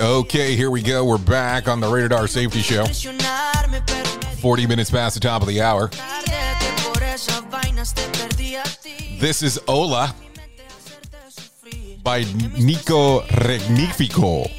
[0.00, 1.04] Okay, here we go.
[1.04, 2.84] We're back on the Rated R Safety Show.
[2.84, 5.88] presionarme, pero me 40 minutes past the top of the hour.
[5.88, 9.18] tarde que por esas vainas te perdí a ti.
[9.18, 10.14] This is Ola
[12.02, 12.24] by
[12.58, 14.50] Nico Regnifico.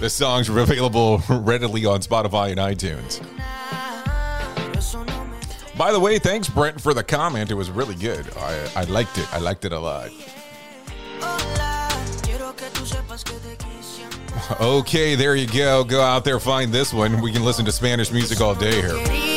[0.00, 3.22] The songs are available readily on Spotify and iTunes.
[5.80, 7.50] By the way, thanks Brent for the comment.
[7.50, 8.26] It was really good.
[8.36, 9.26] I, I liked it.
[9.32, 10.10] I liked it a lot.
[14.60, 15.84] Okay, there you go.
[15.84, 17.20] Go out there, find this one.
[17.20, 19.29] We can listen to Spanish music all day here.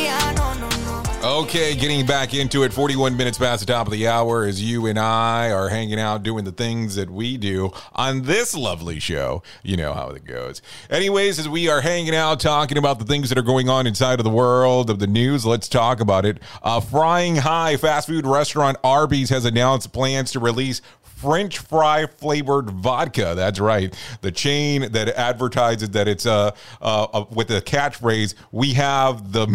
[1.34, 2.72] Okay, getting back into it.
[2.72, 6.22] 41 minutes past the top of the hour as you and I are hanging out
[6.22, 9.42] doing the things that we do on this lovely show.
[9.64, 10.62] You know how it goes.
[10.92, 14.20] Anyways, as we are hanging out talking about the things that are going on inside
[14.20, 16.38] of the world of the news, let's talk about it.
[16.62, 20.84] Uh, Frying High fast food restaurant Arby's has announced plans to release
[21.24, 23.34] French fry flavored vodka.
[23.34, 23.96] That's right.
[24.20, 26.52] The chain that advertises that it's uh,
[26.82, 29.48] uh, uh with the catchphrase "We have the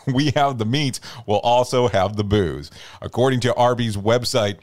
[0.12, 2.72] we have the meats" will also have the booze.
[3.00, 4.58] According to Arby's website.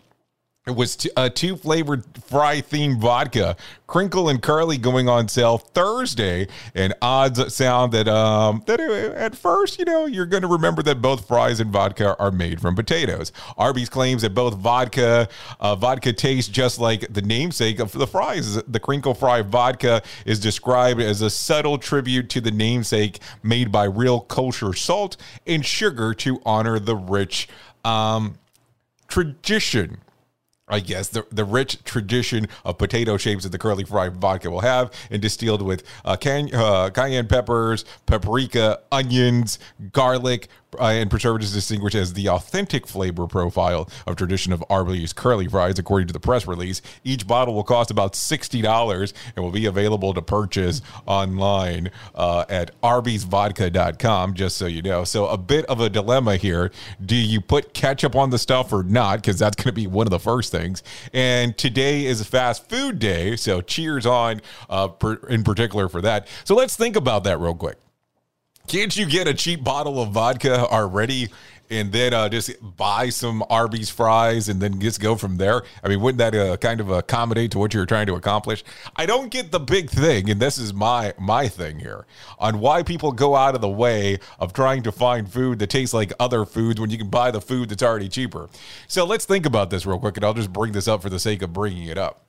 [0.68, 3.55] It was t- a two flavored fry themed vodka,
[3.88, 6.47] Crinkle and Curly, going on sale Thursday.
[6.76, 10.84] And odds sound that um that uh, at first, you know, you're going to remember
[10.84, 13.32] that both fries and vodka are made from potatoes.
[13.57, 15.28] Arby's claims that both vodka
[15.60, 18.62] uh, vodka tastes just like the namesake of the fries.
[18.64, 23.86] The Crinkle Fry vodka is described as a subtle tribute to the namesake made by
[23.86, 27.49] real kosher salt and sugar to honor the rich
[27.84, 28.38] um,
[29.07, 29.97] tradition.
[30.70, 34.61] I guess the the rich tradition of potato shapes that the curly fry vodka will
[34.61, 39.59] have, and distilled with uh, can, uh, cayenne peppers, paprika, onions,
[39.91, 40.47] garlic,
[40.78, 45.80] uh, and preservatives distinguished as the authentic flavor profile of tradition of Arby's curly fries,
[45.80, 46.82] according to the press release.
[47.03, 52.45] Each bottle will cost about sixty dollars and will be available to purchase online uh,
[52.49, 54.34] at Arby'sVodka.com.
[54.34, 56.72] Just so you know, so a bit of a dilemma here:
[57.03, 59.17] Do you put ketchup on the stuff or not?
[59.17, 60.84] Because that's going to be one of the first things.
[61.13, 66.28] And today is fast food day, so cheers on uh, per, in particular for that.
[66.43, 67.78] So let's think about that real quick.
[68.70, 71.30] Can't you get a cheap bottle of vodka already
[71.72, 75.63] and then uh, just buy some Arby's fries and then just go from there?
[75.84, 78.63] I mean, wouldn't that uh, kind of accommodate to what you're trying to accomplish?
[78.95, 82.05] I don't get the big thing, and this is my my thing here
[82.38, 85.95] on why people go out of the way of trying to find food that tastes
[85.95, 88.49] like other foods when you can buy the food that's already cheaper.
[88.88, 91.20] So let's think about this real quick, and I'll just bring this up for the
[91.20, 92.24] sake of bringing it up.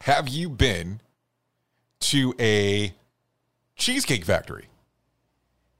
[0.00, 1.00] Have you been
[2.00, 2.92] to a
[3.76, 4.66] cheesecake factory?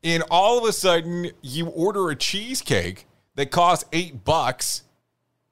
[0.02, 4.82] And all of a sudden you order a cheesecake that costs eight bucks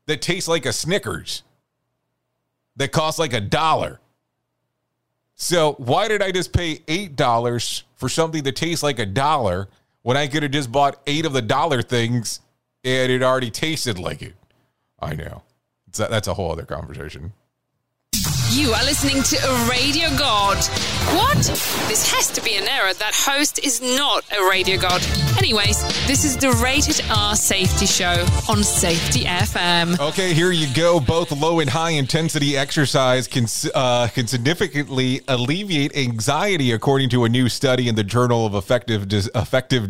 [0.06, 1.42] that tastes like a Snickers
[2.76, 4.00] that costs like a dollar.
[5.34, 9.68] So why did I just pay eight dollars for something that tastes like a dollar
[10.02, 12.40] when I could have just bought eight of the dollar things
[12.84, 14.34] and it already tasted like it?
[14.98, 15.42] I know.
[15.92, 17.32] That's a whole other conversation.
[18.50, 20.56] You are listening to a radio god.
[21.14, 21.36] What?
[21.86, 22.94] This has to be an error.
[22.94, 25.02] That host is not a radio god.
[25.36, 30.00] Anyways, this is the Rated R Safety Show on Safety FM.
[30.00, 30.98] Okay, here you go.
[30.98, 37.28] Both low and high intensity exercise can uh, can significantly alleviate anxiety, according to a
[37.28, 39.30] new study in the Journal of Affective Dis-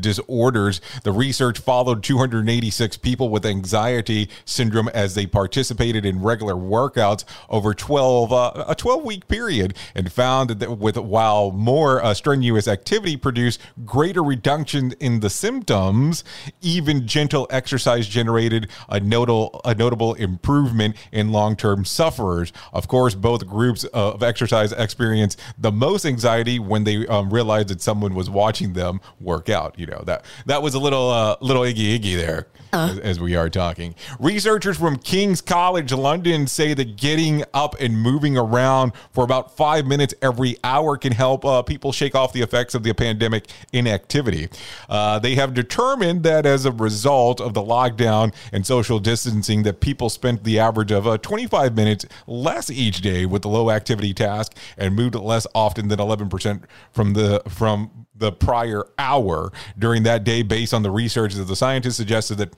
[0.01, 0.81] Disorders.
[1.05, 7.73] The research followed 286 people with anxiety syndrome as they participated in regular workouts over
[7.73, 13.17] 12 uh, a 12 week period, and found that with while more uh, strenuous activity
[13.17, 16.25] produced greater reduction in the symptoms,
[16.61, 22.53] even gentle exercise generated a notable a notable improvement in long term sufferers.
[22.73, 27.81] Of course, both groups of exercise experience the most anxiety when they um, realized that
[27.81, 29.79] someone was watching them work out.
[29.79, 32.47] You know that that was a little uh, little iggy iggy there.
[32.73, 37.99] As, as we are talking, researchers from King's College London say that getting up and
[37.99, 42.43] moving around for about five minutes every hour can help uh, people shake off the
[42.43, 44.49] effects of the pandemic inactivity.
[44.89, 49.81] Uh, they have determined that as a result of the lockdown and social distancing, that
[49.81, 54.13] people spent the average of uh, 25 minutes less each day with the low activity
[54.13, 56.63] task and moved less often than 11%
[56.93, 61.57] from the from the prior hour during that day based on the research that the
[61.57, 62.55] scientists suggested that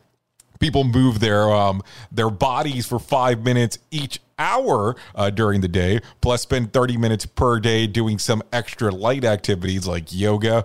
[0.58, 1.82] people move their um,
[2.12, 7.26] their bodies for five minutes each hour uh, during the day, plus spend 30 minutes
[7.26, 10.64] per day doing some extra light activities like yoga,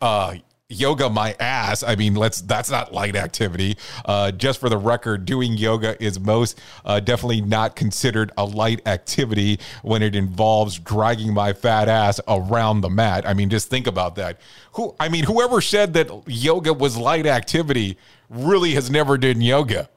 [0.00, 0.34] uh,
[0.68, 1.82] yoga my ass.
[1.82, 3.76] I mean, let's that's not light activity.
[4.04, 8.80] Uh, just for the record, doing yoga is most uh, definitely not considered a light
[8.86, 13.28] activity when it involves dragging my fat ass around the mat.
[13.28, 14.40] I mean, just think about that.
[14.72, 17.98] Who I mean, whoever said that yoga was light activity
[18.30, 19.88] really has never done yoga.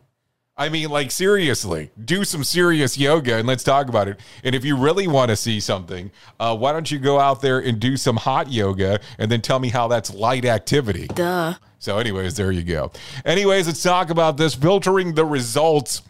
[0.59, 4.19] I mean, like, seriously, do some serious yoga and let's talk about it.
[4.43, 7.59] And if you really want to see something, uh, why don't you go out there
[7.59, 11.07] and do some hot yoga and then tell me how that's light activity?
[11.07, 11.53] Duh.
[11.77, 12.91] So, anyways, there you go.
[13.23, 16.01] Anyways, let's talk about this filtering the results.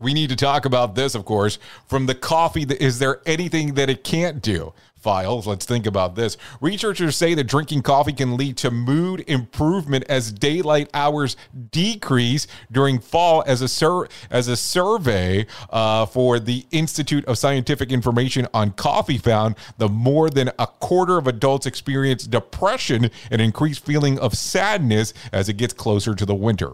[0.00, 2.62] We need to talk about this, of course, from the coffee.
[2.62, 4.72] Is there anything that it can't do?
[5.02, 5.46] Files.
[5.46, 6.36] Let's think about this.
[6.60, 11.36] Researchers say that drinking coffee can lead to mood improvement as daylight hours
[11.70, 13.42] decrease during fall.
[13.46, 19.18] As a sur- as a survey uh, for the Institute of Scientific Information on Coffee
[19.18, 25.12] found, the more than a quarter of adults experience depression and increased feeling of sadness
[25.32, 26.72] as it gets closer to the winter.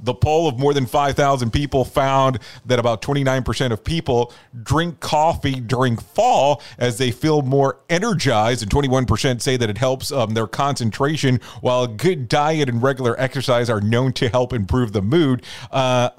[0.00, 4.32] The poll of more than 5,000 people found that about 29% of people
[4.62, 10.12] drink coffee during fall as they feel more energized, and 21% say that it helps
[10.12, 14.92] um, their concentration, while a good diet and regular exercise are known to help improve
[14.92, 15.42] the mood.
[15.70, 16.10] Uh,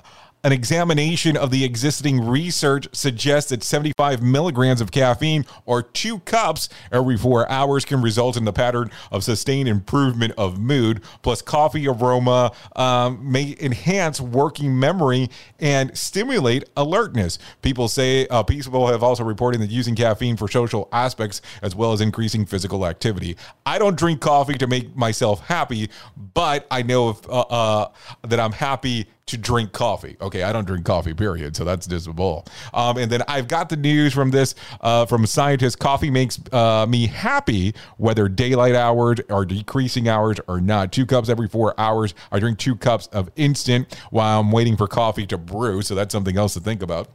[0.45, 6.69] an examination of the existing research suggests that 75 milligrams of caffeine or two cups
[6.91, 11.01] every four hours can result in the pattern of sustained improvement of mood.
[11.23, 17.39] Plus, coffee aroma um, may enhance working memory and stimulate alertness.
[17.63, 21.91] People say uh, people have also reported that using caffeine for social aspects as well
[21.91, 23.35] as increasing physical activity.
[23.65, 25.89] I don't drink coffee to make myself happy,
[26.35, 27.87] but I know if, uh, uh,
[28.27, 30.17] that I'm happy to drink coffee.
[30.21, 31.55] Okay, I don't drink coffee, period.
[31.55, 32.43] So that's just a.
[32.73, 35.75] Um, and then I've got the news from this uh, from scientists.
[35.75, 40.91] Coffee makes uh, me happy, whether daylight hours or decreasing hours or not.
[40.91, 42.13] Two cups every four hours.
[42.31, 45.81] I drink two cups of instant while I'm waiting for coffee to brew.
[45.81, 47.09] So that's something else to think about.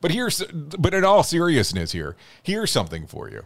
[0.00, 3.44] But here's, but in all seriousness, here, here's something for you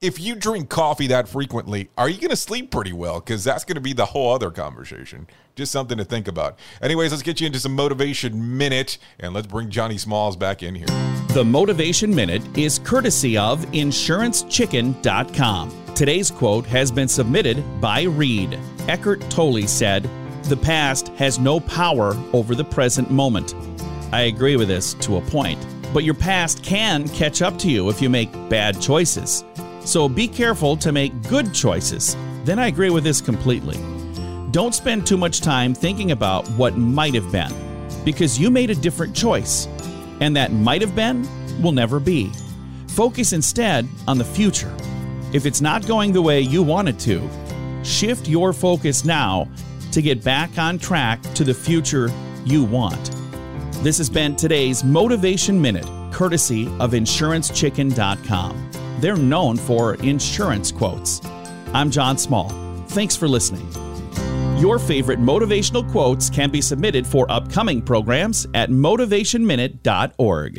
[0.00, 3.20] if you drink coffee that frequently, are you going to sleep pretty well?
[3.20, 5.26] Because that's going to be the whole other conversation.
[5.56, 6.58] Just something to think about.
[6.80, 10.74] Anyways, let's get you into some motivation minute and let's bring Johnny Smalls back in
[10.74, 10.86] here.
[11.34, 15.94] The Motivation Minute is courtesy of InsuranceChicken.com.
[15.94, 18.58] Today's quote has been submitted by Reed.
[18.88, 20.08] Eckhart Tolle said,
[20.44, 23.54] The past has no power over the present moment.
[24.12, 27.90] I agree with this to a point, but your past can catch up to you
[27.90, 29.44] if you make bad choices.
[29.84, 32.16] So be careful to make good choices.
[32.44, 33.78] Then I agree with this completely.
[34.50, 37.52] Don't spend too much time thinking about what might have been,
[38.04, 39.68] because you made a different choice,
[40.20, 41.26] and that might have been
[41.62, 42.32] will never be.
[42.88, 44.74] Focus instead on the future.
[45.32, 47.28] If it's not going the way you want it to,
[47.84, 49.48] shift your focus now
[49.92, 52.10] to get back on track to the future
[52.44, 53.12] you want.
[53.82, 58.69] This has been today's Motivation Minute, courtesy of InsuranceChicken.com.
[59.00, 61.22] They're known for insurance quotes.
[61.72, 62.50] I'm John Small.
[62.88, 63.66] Thanks for listening.
[64.58, 70.56] Your favorite motivational quotes can be submitted for upcoming programs at motivationminute.org.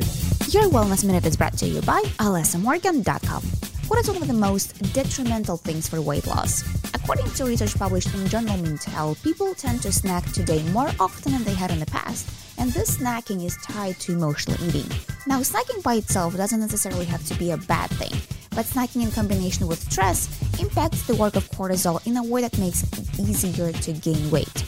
[0.48, 3.42] Your Wellness Minute is brought to you by alessamorgan.com.
[3.86, 6.64] What is one of the most detrimental things for weight loss?
[6.94, 11.44] According to research published in Journal Mintel, people tend to snack today more often than
[11.44, 12.28] they had in the past,
[12.58, 14.86] and this snacking is tied to emotional eating.
[15.26, 18.12] Now, snacking by itself doesn't necessarily have to be a bad thing,
[18.54, 20.28] but snacking in combination with stress
[20.60, 24.64] impacts the work of cortisol in a way that makes it easier to gain weight.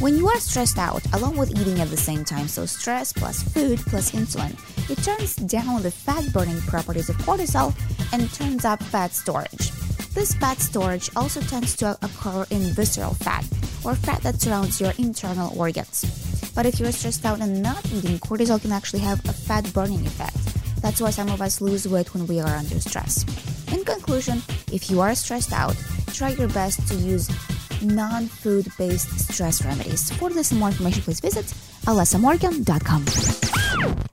[0.00, 3.42] When you are stressed out, along with eating at the same time, so stress plus
[3.42, 4.58] food plus insulin,
[4.90, 7.72] it turns down the fat burning properties of cortisol
[8.12, 9.70] and turns up fat storage.
[10.14, 13.44] This fat storage also tends to occur in visceral fat,
[13.84, 16.04] or fat that surrounds your internal organs.
[16.54, 20.04] But if you're stressed out and not eating, cortisol can actually have a fat burning
[20.04, 20.41] effect.
[20.82, 23.24] That's why some of us lose weight when we are under stress.
[23.72, 25.76] In conclusion, if you are stressed out,
[26.12, 27.30] try your best to use
[27.82, 30.10] non food based stress remedies.
[30.12, 31.46] For this and more information, please visit
[31.86, 34.08] alessamorgan.com.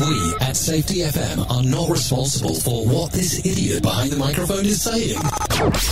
[0.00, 4.82] We at Safety FM are not responsible for what this idiot behind the microphone is
[4.82, 5.20] saying.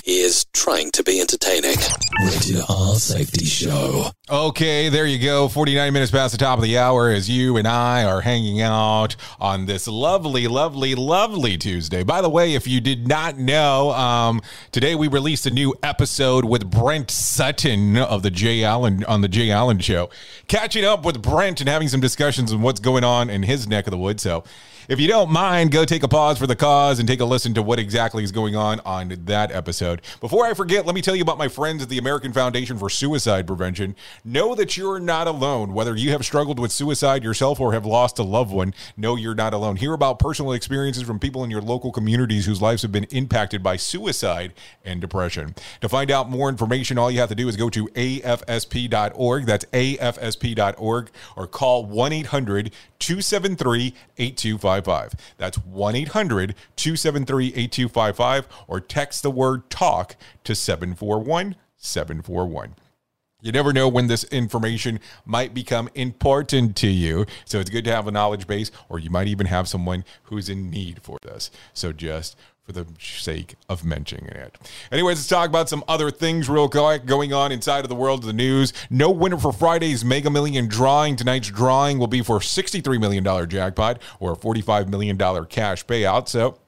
[0.05, 1.77] He is trying to be entertaining.
[2.25, 4.11] Rated R Safety Show.
[4.29, 5.47] Okay, there you go.
[5.47, 9.15] 49 minutes past the top of the hour as you and I are hanging out
[9.39, 12.03] on this lovely, lovely, lovely Tuesday.
[12.03, 14.41] By the way, if you did not know, um,
[14.73, 19.29] today we released a new episode with Brent Sutton of the Jay Allen on the
[19.29, 20.11] Jay Allen Show.
[20.49, 23.87] Catching up with Brent and having some discussions on what's going on in his neck
[23.87, 24.23] of of the woods.
[24.23, 24.45] So
[24.89, 27.55] if you don't mind, go take a pause for the cause and take a listen
[27.55, 30.03] to what exactly is going on on that episode.
[30.21, 32.91] Before I forget, let me tell you about my friends at the American Foundation for
[32.91, 33.95] Suicide Prevention.
[34.25, 35.73] Know that you're not alone.
[35.73, 39.35] Whether you have struggled with suicide yourself or have lost a loved one, know you're
[39.35, 39.77] not alone.
[39.77, 43.63] Hear about personal experiences from people in your local communities whose lives have been impacted
[43.63, 44.53] by suicide
[44.85, 45.55] and depression.
[45.81, 49.47] To find out more information, all you have to do is go to afsp.org.
[49.47, 53.95] That's afsp.org or call 1 800 273
[54.73, 55.15] 8255.
[55.39, 62.75] That's 1 800 273 8255 or text the word talk to 741 741.
[63.45, 67.27] You never know when this information might become important to you.
[67.45, 70.49] So it's good to have a knowledge base, or you might even have someone who's
[70.49, 71.51] in need for this.
[71.75, 74.57] So just for the sake of mentioning it.
[74.93, 78.21] Anyways, let's talk about some other things real quick going on inside of the world
[78.21, 78.73] of the news.
[78.89, 81.17] No winner for Friday's Mega Million drawing.
[81.17, 86.29] Tonight's drawing will be for $63 million jackpot or a $45 million cash payout.
[86.29, 86.59] So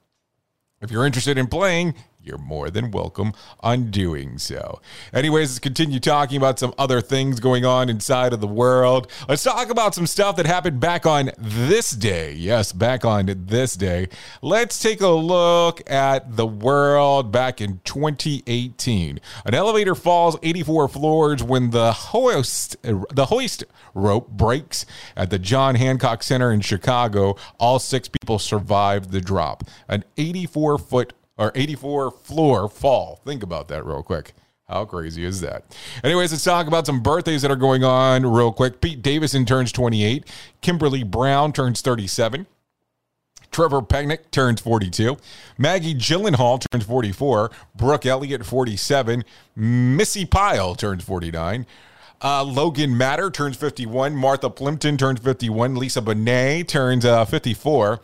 [0.80, 4.80] if you're interested in playing, you're more than welcome on doing so.
[5.12, 9.10] Anyways, let's continue talking about some other things going on inside of the world.
[9.28, 12.32] Let's talk about some stuff that happened back on this day.
[12.32, 14.08] Yes, back on this day.
[14.40, 19.20] Let's take a look at the world back in 2018.
[19.44, 23.64] An elevator falls 84 floors when the hoist the hoist
[23.94, 27.36] rope breaks at the John Hancock Center in Chicago.
[27.58, 29.64] All six people survived the drop.
[29.88, 33.20] An 84 foot or 84 floor fall.
[33.24, 34.32] Think about that real quick.
[34.68, 35.64] How crazy is that?
[36.02, 38.80] Anyways, let's talk about some birthdays that are going on real quick.
[38.80, 40.26] Pete Davidson turns 28.
[40.62, 42.46] Kimberly Brown turns 37.
[43.50, 45.16] Trevor Penick turns 42.
[45.58, 47.50] Maggie Gyllenhaal turns 44.
[47.76, 49.24] Brooke Elliott, 47.
[49.54, 51.66] Missi Pyle turns 49.
[52.22, 54.16] Uh, Logan Matter turns 51.
[54.16, 55.76] Martha Plimpton turns 51.
[55.76, 58.00] Lisa Bonet turns uh, 54.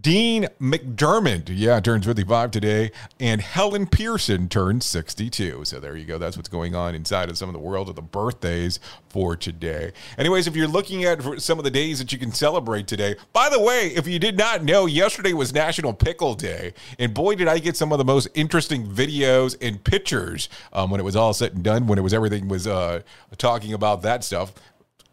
[0.00, 5.64] Dean McDermott, yeah, turns 55 today, and Helen Pearson turns 62.
[5.64, 6.18] So there you go.
[6.18, 9.92] That's what's going on inside of some of the world of the birthdays for today.
[10.16, 13.50] Anyways, if you're looking at some of the days that you can celebrate today, by
[13.50, 17.48] the way, if you did not know, yesterday was National Pickle Day, and boy, did
[17.48, 21.34] I get some of the most interesting videos and pictures um, when it was all
[21.34, 21.86] said and done.
[21.86, 23.02] When it was everything was uh,
[23.36, 24.54] talking about that stuff,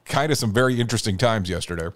[0.05, 1.89] kind of some very interesting times yesterday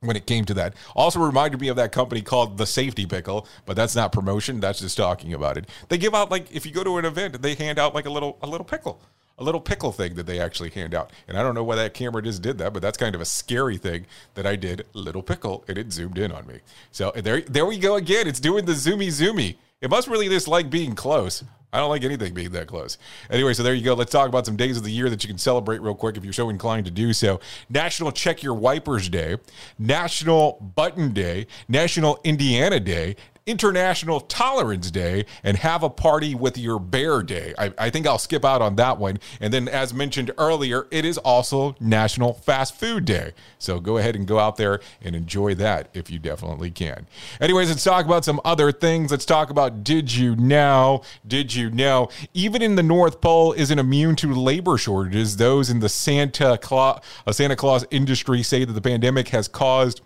[0.00, 0.74] when it came to that.
[0.94, 4.80] Also reminded me of that company called The Safety Pickle, but that's not promotion, that's
[4.80, 5.68] just talking about it.
[5.88, 8.10] They give out like if you go to an event, they hand out like a
[8.10, 9.00] little a little pickle.
[9.40, 11.12] A little pickle thing that they actually hand out.
[11.28, 13.24] And I don't know why that camera just did that, but that's kind of a
[13.24, 14.84] scary thing that I did.
[14.94, 16.58] Little pickle, and it zoomed in on me.
[16.90, 18.26] So there there we go again.
[18.26, 19.56] It's doing the zoomy zoomy.
[19.80, 21.44] It must really just like being close.
[21.72, 22.96] I don't like anything being that close.
[23.30, 23.94] Anyway, so there you go.
[23.94, 26.24] Let's talk about some days of the year that you can celebrate real quick if
[26.24, 27.40] you're so inclined to do so.
[27.68, 29.36] National Check Your Wipers Day,
[29.78, 33.16] National Button Day, National Indiana Day,
[33.48, 37.54] International Tolerance Day and Have a Party with Your Bear Day.
[37.58, 39.18] I, I, think I'll skip out on that one.
[39.40, 43.32] And then, as mentioned earlier, it is also National Fast Food Day.
[43.58, 47.06] So go ahead and go out there and enjoy that if you definitely can.
[47.40, 49.10] Anyways, let's talk about some other things.
[49.10, 51.02] Let's talk about Did You Know?
[51.26, 52.10] Did you know?
[52.34, 55.38] Even in the North Pole isn't immune to labor shortages.
[55.38, 60.02] Those in the Santa Claus, uh, Santa Claus industry say that the pandemic has caused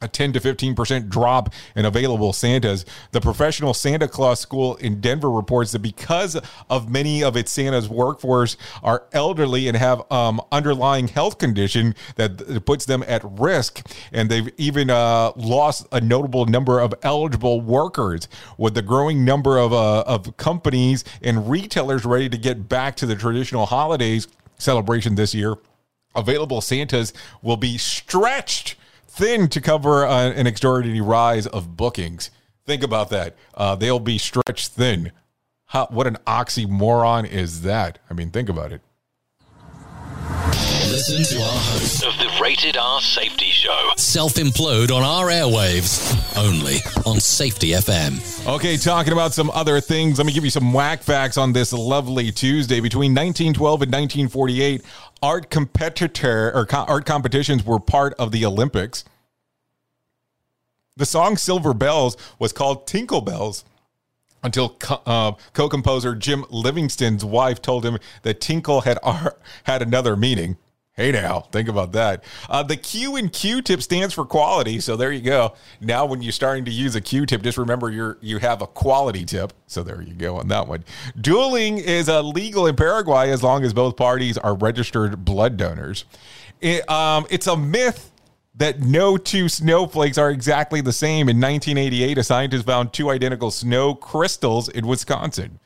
[0.00, 2.84] a 10 to 15% drop in available Santas.
[3.12, 6.40] The professional Santa Claus school in Denver reports that because
[6.70, 12.64] of many of its Santa's workforce are elderly and have um, underlying health condition that
[12.64, 18.28] puts them at risk, and they've even uh, lost a notable number of eligible workers.
[18.56, 23.06] With the growing number of, uh, of companies and retailers ready to get back to
[23.06, 24.28] the traditional holidays
[24.58, 25.56] celebration this year,
[26.14, 28.76] available Santas will be stretched
[29.18, 32.30] thin to cover uh, an extraordinary rise of bookings.
[32.64, 33.36] Think about that.
[33.52, 35.10] Uh, they'll be stretched thin.
[35.66, 37.98] How, what an oxymoron is that?
[38.08, 38.80] I mean, think about it.
[41.08, 43.92] Listen to our host of the Rated R Safety Show.
[43.96, 48.46] Self implode on our airwaves only on Safety FM.
[48.46, 50.18] Okay, talking about some other things.
[50.18, 52.80] Let me give you some whack facts on this lovely Tuesday.
[52.80, 54.82] Between 1912 and 1948,
[55.22, 59.04] art competitor or co- art competitions were part of the Olympics.
[60.98, 63.64] The song Silver Bells was called Tinkle Bells
[64.42, 70.14] until co- uh, co-composer Jim Livingston's wife told him that tinkle had ar- had another
[70.14, 70.58] meaning.
[70.98, 72.24] Hey now, think about that.
[72.50, 75.54] Uh, the Q in Q-tip stands for quality, so there you go.
[75.80, 79.24] Now, when you're starting to use a Q-tip, just remember you're you have a quality
[79.24, 79.52] tip.
[79.68, 80.82] So there you go on that one.
[81.20, 86.04] Dueling is uh, legal in Paraguay as long as both parties are registered blood donors.
[86.60, 88.10] It, um, it's a myth
[88.56, 91.28] that no two snowflakes are exactly the same.
[91.28, 95.60] In 1988, a scientist found two identical snow crystals in Wisconsin.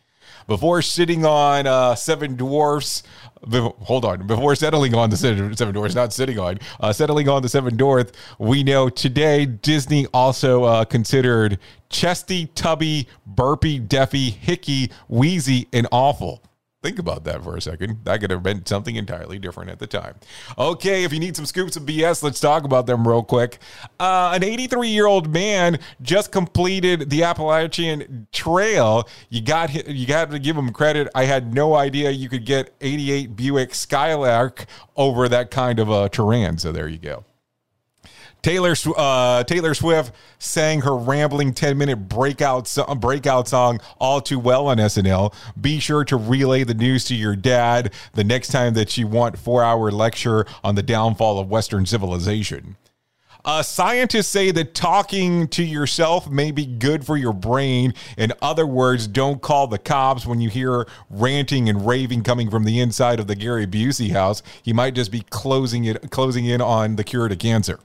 [0.46, 3.02] Before sitting on uh, seven dwarfs,
[3.50, 4.26] hold on.
[4.26, 8.12] Before settling on the seven, dwarfs, not sitting on, uh, settling on the seven dwarfs,
[8.38, 16.42] we know today Disney also uh, considered chesty, tubby, burpy, deafy, hickey, wheezy, and awful.
[16.82, 18.04] Think about that for a second.
[18.04, 20.16] That could have been something entirely different at the time.
[20.58, 23.58] Okay, if you need some scoops of BS, let's talk about them real quick.
[24.00, 29.08] Uh, an 83 year old man just completed the Appalachian Trail.
[29.30, 31.08] You got you got to give him credit.
[31.14, 34.66] I had no idea you could get 88 Buick Skylark
[34.96, 36.58] over that kind of a terrain.
[36.58, 37.24] So there you go.
[38.42, 44.40] Taylor uh, Taylor Swift sang her rambling 10 minute breakout, so- breakout song all too
[44.40, 45.32] well on SNL.
[45.60, 49.38] Be sure to relay the news to your dad the next time that you want
[49.38, 52.76] four hour lecture on the downfall of Western civilization.
[53.44, 57.92] Uh, scientists say that talking to yourself may be good for your brain.
[58.16, 62.64] In other words, don't call the cops when you hear ranting and raving coming from
[62.64, 64.42] the inside of the Gary Busey house.
[64.62, 67.80] He might just be closing it, closing in on the cure to cancer.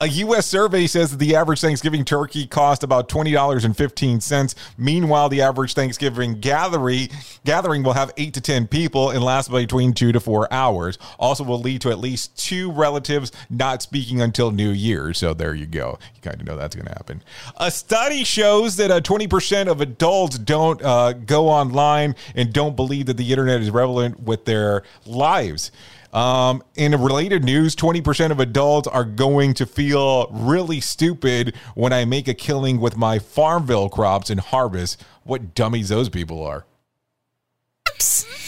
[0.00, 0.46] A U.S.
[0.46, 4.54] survey says that the average Thanksgiving turkey cost about $20.15.
[4.76, 7.08] Meanwhile, the average Thanksgiving gathering,
[7.44, 11.00] gathering will have 8 to 10 people and last between 2 to 4 hours.
[11.18, 15.12] Also will lead to at least two relatives not speaking until New Year.
[15.14, 15.98] So there you go.
[16.14, 17.20] You kind of know that's going to happen.
[17.56, 23.06] A study shows that uh, 20% of adults don't uh, go online and don't believe
[23.06, 25.72] that the internet is relevant with their lives.
[26.12, 32.04] Um, in related news, 20% of adults are going to feel really stupid when I
[32.04, 35.02] make a killing with my Farmville crops and harvest.
[35.24, 36.64] What dummies those people are.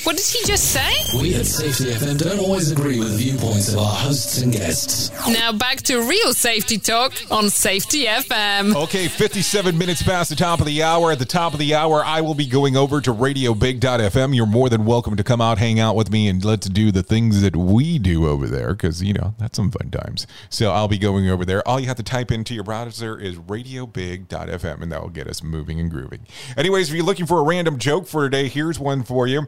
[0.04, 1.18] What did he just say?
[1.18, 5.10] We at Safety FM don't always agree with the viewpoints of our hosts and guests.
[5.28, 8.74] Now back to real safety talk on Safety FM.
[8.84, 11.12] Okay, 57 minutes past the top of the hour.
[11.12, 14.34] At the top of the hour, I will be going over to radiobig.fm.
[14.34, 17.02] You're more than welcome to come out, hang out with me, and let's do the
[17.02, 20.26] things that we do over there because, you know, that's some fun times.
[20.48, 21.66] So I'll be going over there.
[21.68, 25.42] All you have to type into your browser is radiobig.fm, and that will get us
[25.42, 26.26] moving and grooving.
[26.56, 29.39] Anyways, if you're looking for a random joke for today, here's one for you.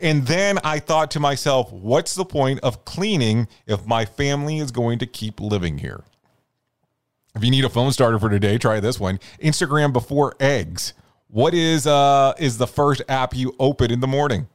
[0.00, 4.70] And then I thought to myself, what's the point of cleaning if my family is
[4.70, 6.04] going to keep living here?
[7.34, 9.20] If you need a phone starter for today, try this one.
[9.40, 10.94] Instagram before eggs.
[11.28, 14.48] What is uh is the first app you open in the morning?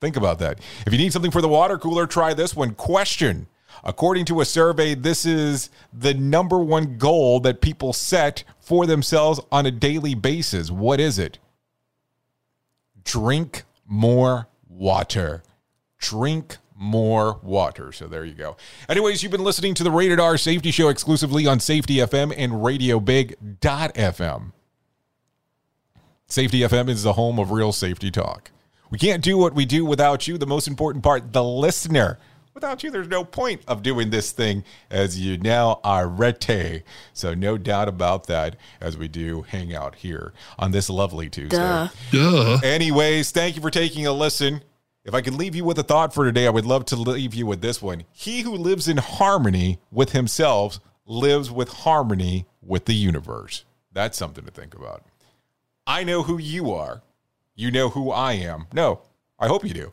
[0.00, 0.60] Think about that.
[0.86, 2.74] If you need something for the water cooler, try this one.
[2.74, 3.48] Question.
[3.84, 9.40] According to a survey, this is the number one goal that people set for themselves
[9.50, 10.70] on a daily basis.
[10.70, 11.38] What is it?
[13.08, 15.42] Drink more water.
[15.98, 17.90] Drink more water.
[17.90, 18.56] So there you go.
[18.88, 22.52] Anyways, you've been listening to the Rated R Safety Show exclusively on Safety FM and
[22.52, 24.52] RadioBig.fm.
[26.26, 28.50] Safety FM is the home of real safety talk.
[28.90, 30.36] We can't do what we do without you.
[30.36, 32.18] The most important part, the listener.
[32.58, 36.82] Without you, there's no point of doing this thing as you now are rete.
[37.12, 41.56] So no doubt about that as we do hang out here on this lovely Tuesday.
[41.56, 41.88] Duh.
[42.10, 42.58] Duh.
[42.64, 44.64] Anyways, thank you for taking a listen.
[45.04, 47.32] If I could leave you with a thought for today, I would love to leave
[47.32, 48.02] you with this one.
[48.10, 53.66] He who lives in harmony with himself lives with harmony with the universe.
[53.92, 55.04] That's something to think about.
[55.86, 57.02] I know who you are.
[57.54, 58.66] You know who I am.
[58.72, 59.02] No,
[59.38, 59.92] I hope you do.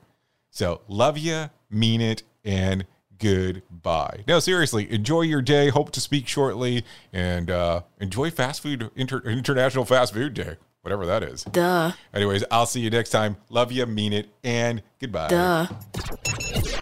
[0.49, 2.85] So love you, mean it, and
[3.19, 4.23] goodbye.
[4.27, 5.69] No, seriously, enjoy your day.
[5.69, 11.05] Hope to speak shortly and uh, enjoy fast food, inter- International Fast Food Day, whatever
[11.05, 11.43] that is.
[11.45, 11.91] Duh.
[12.13, 13.37] Anyways, I'll see you next time.
[13.49, 15.27] Love you, mean it, and goodbye.
[15.29, 16.81] Duh.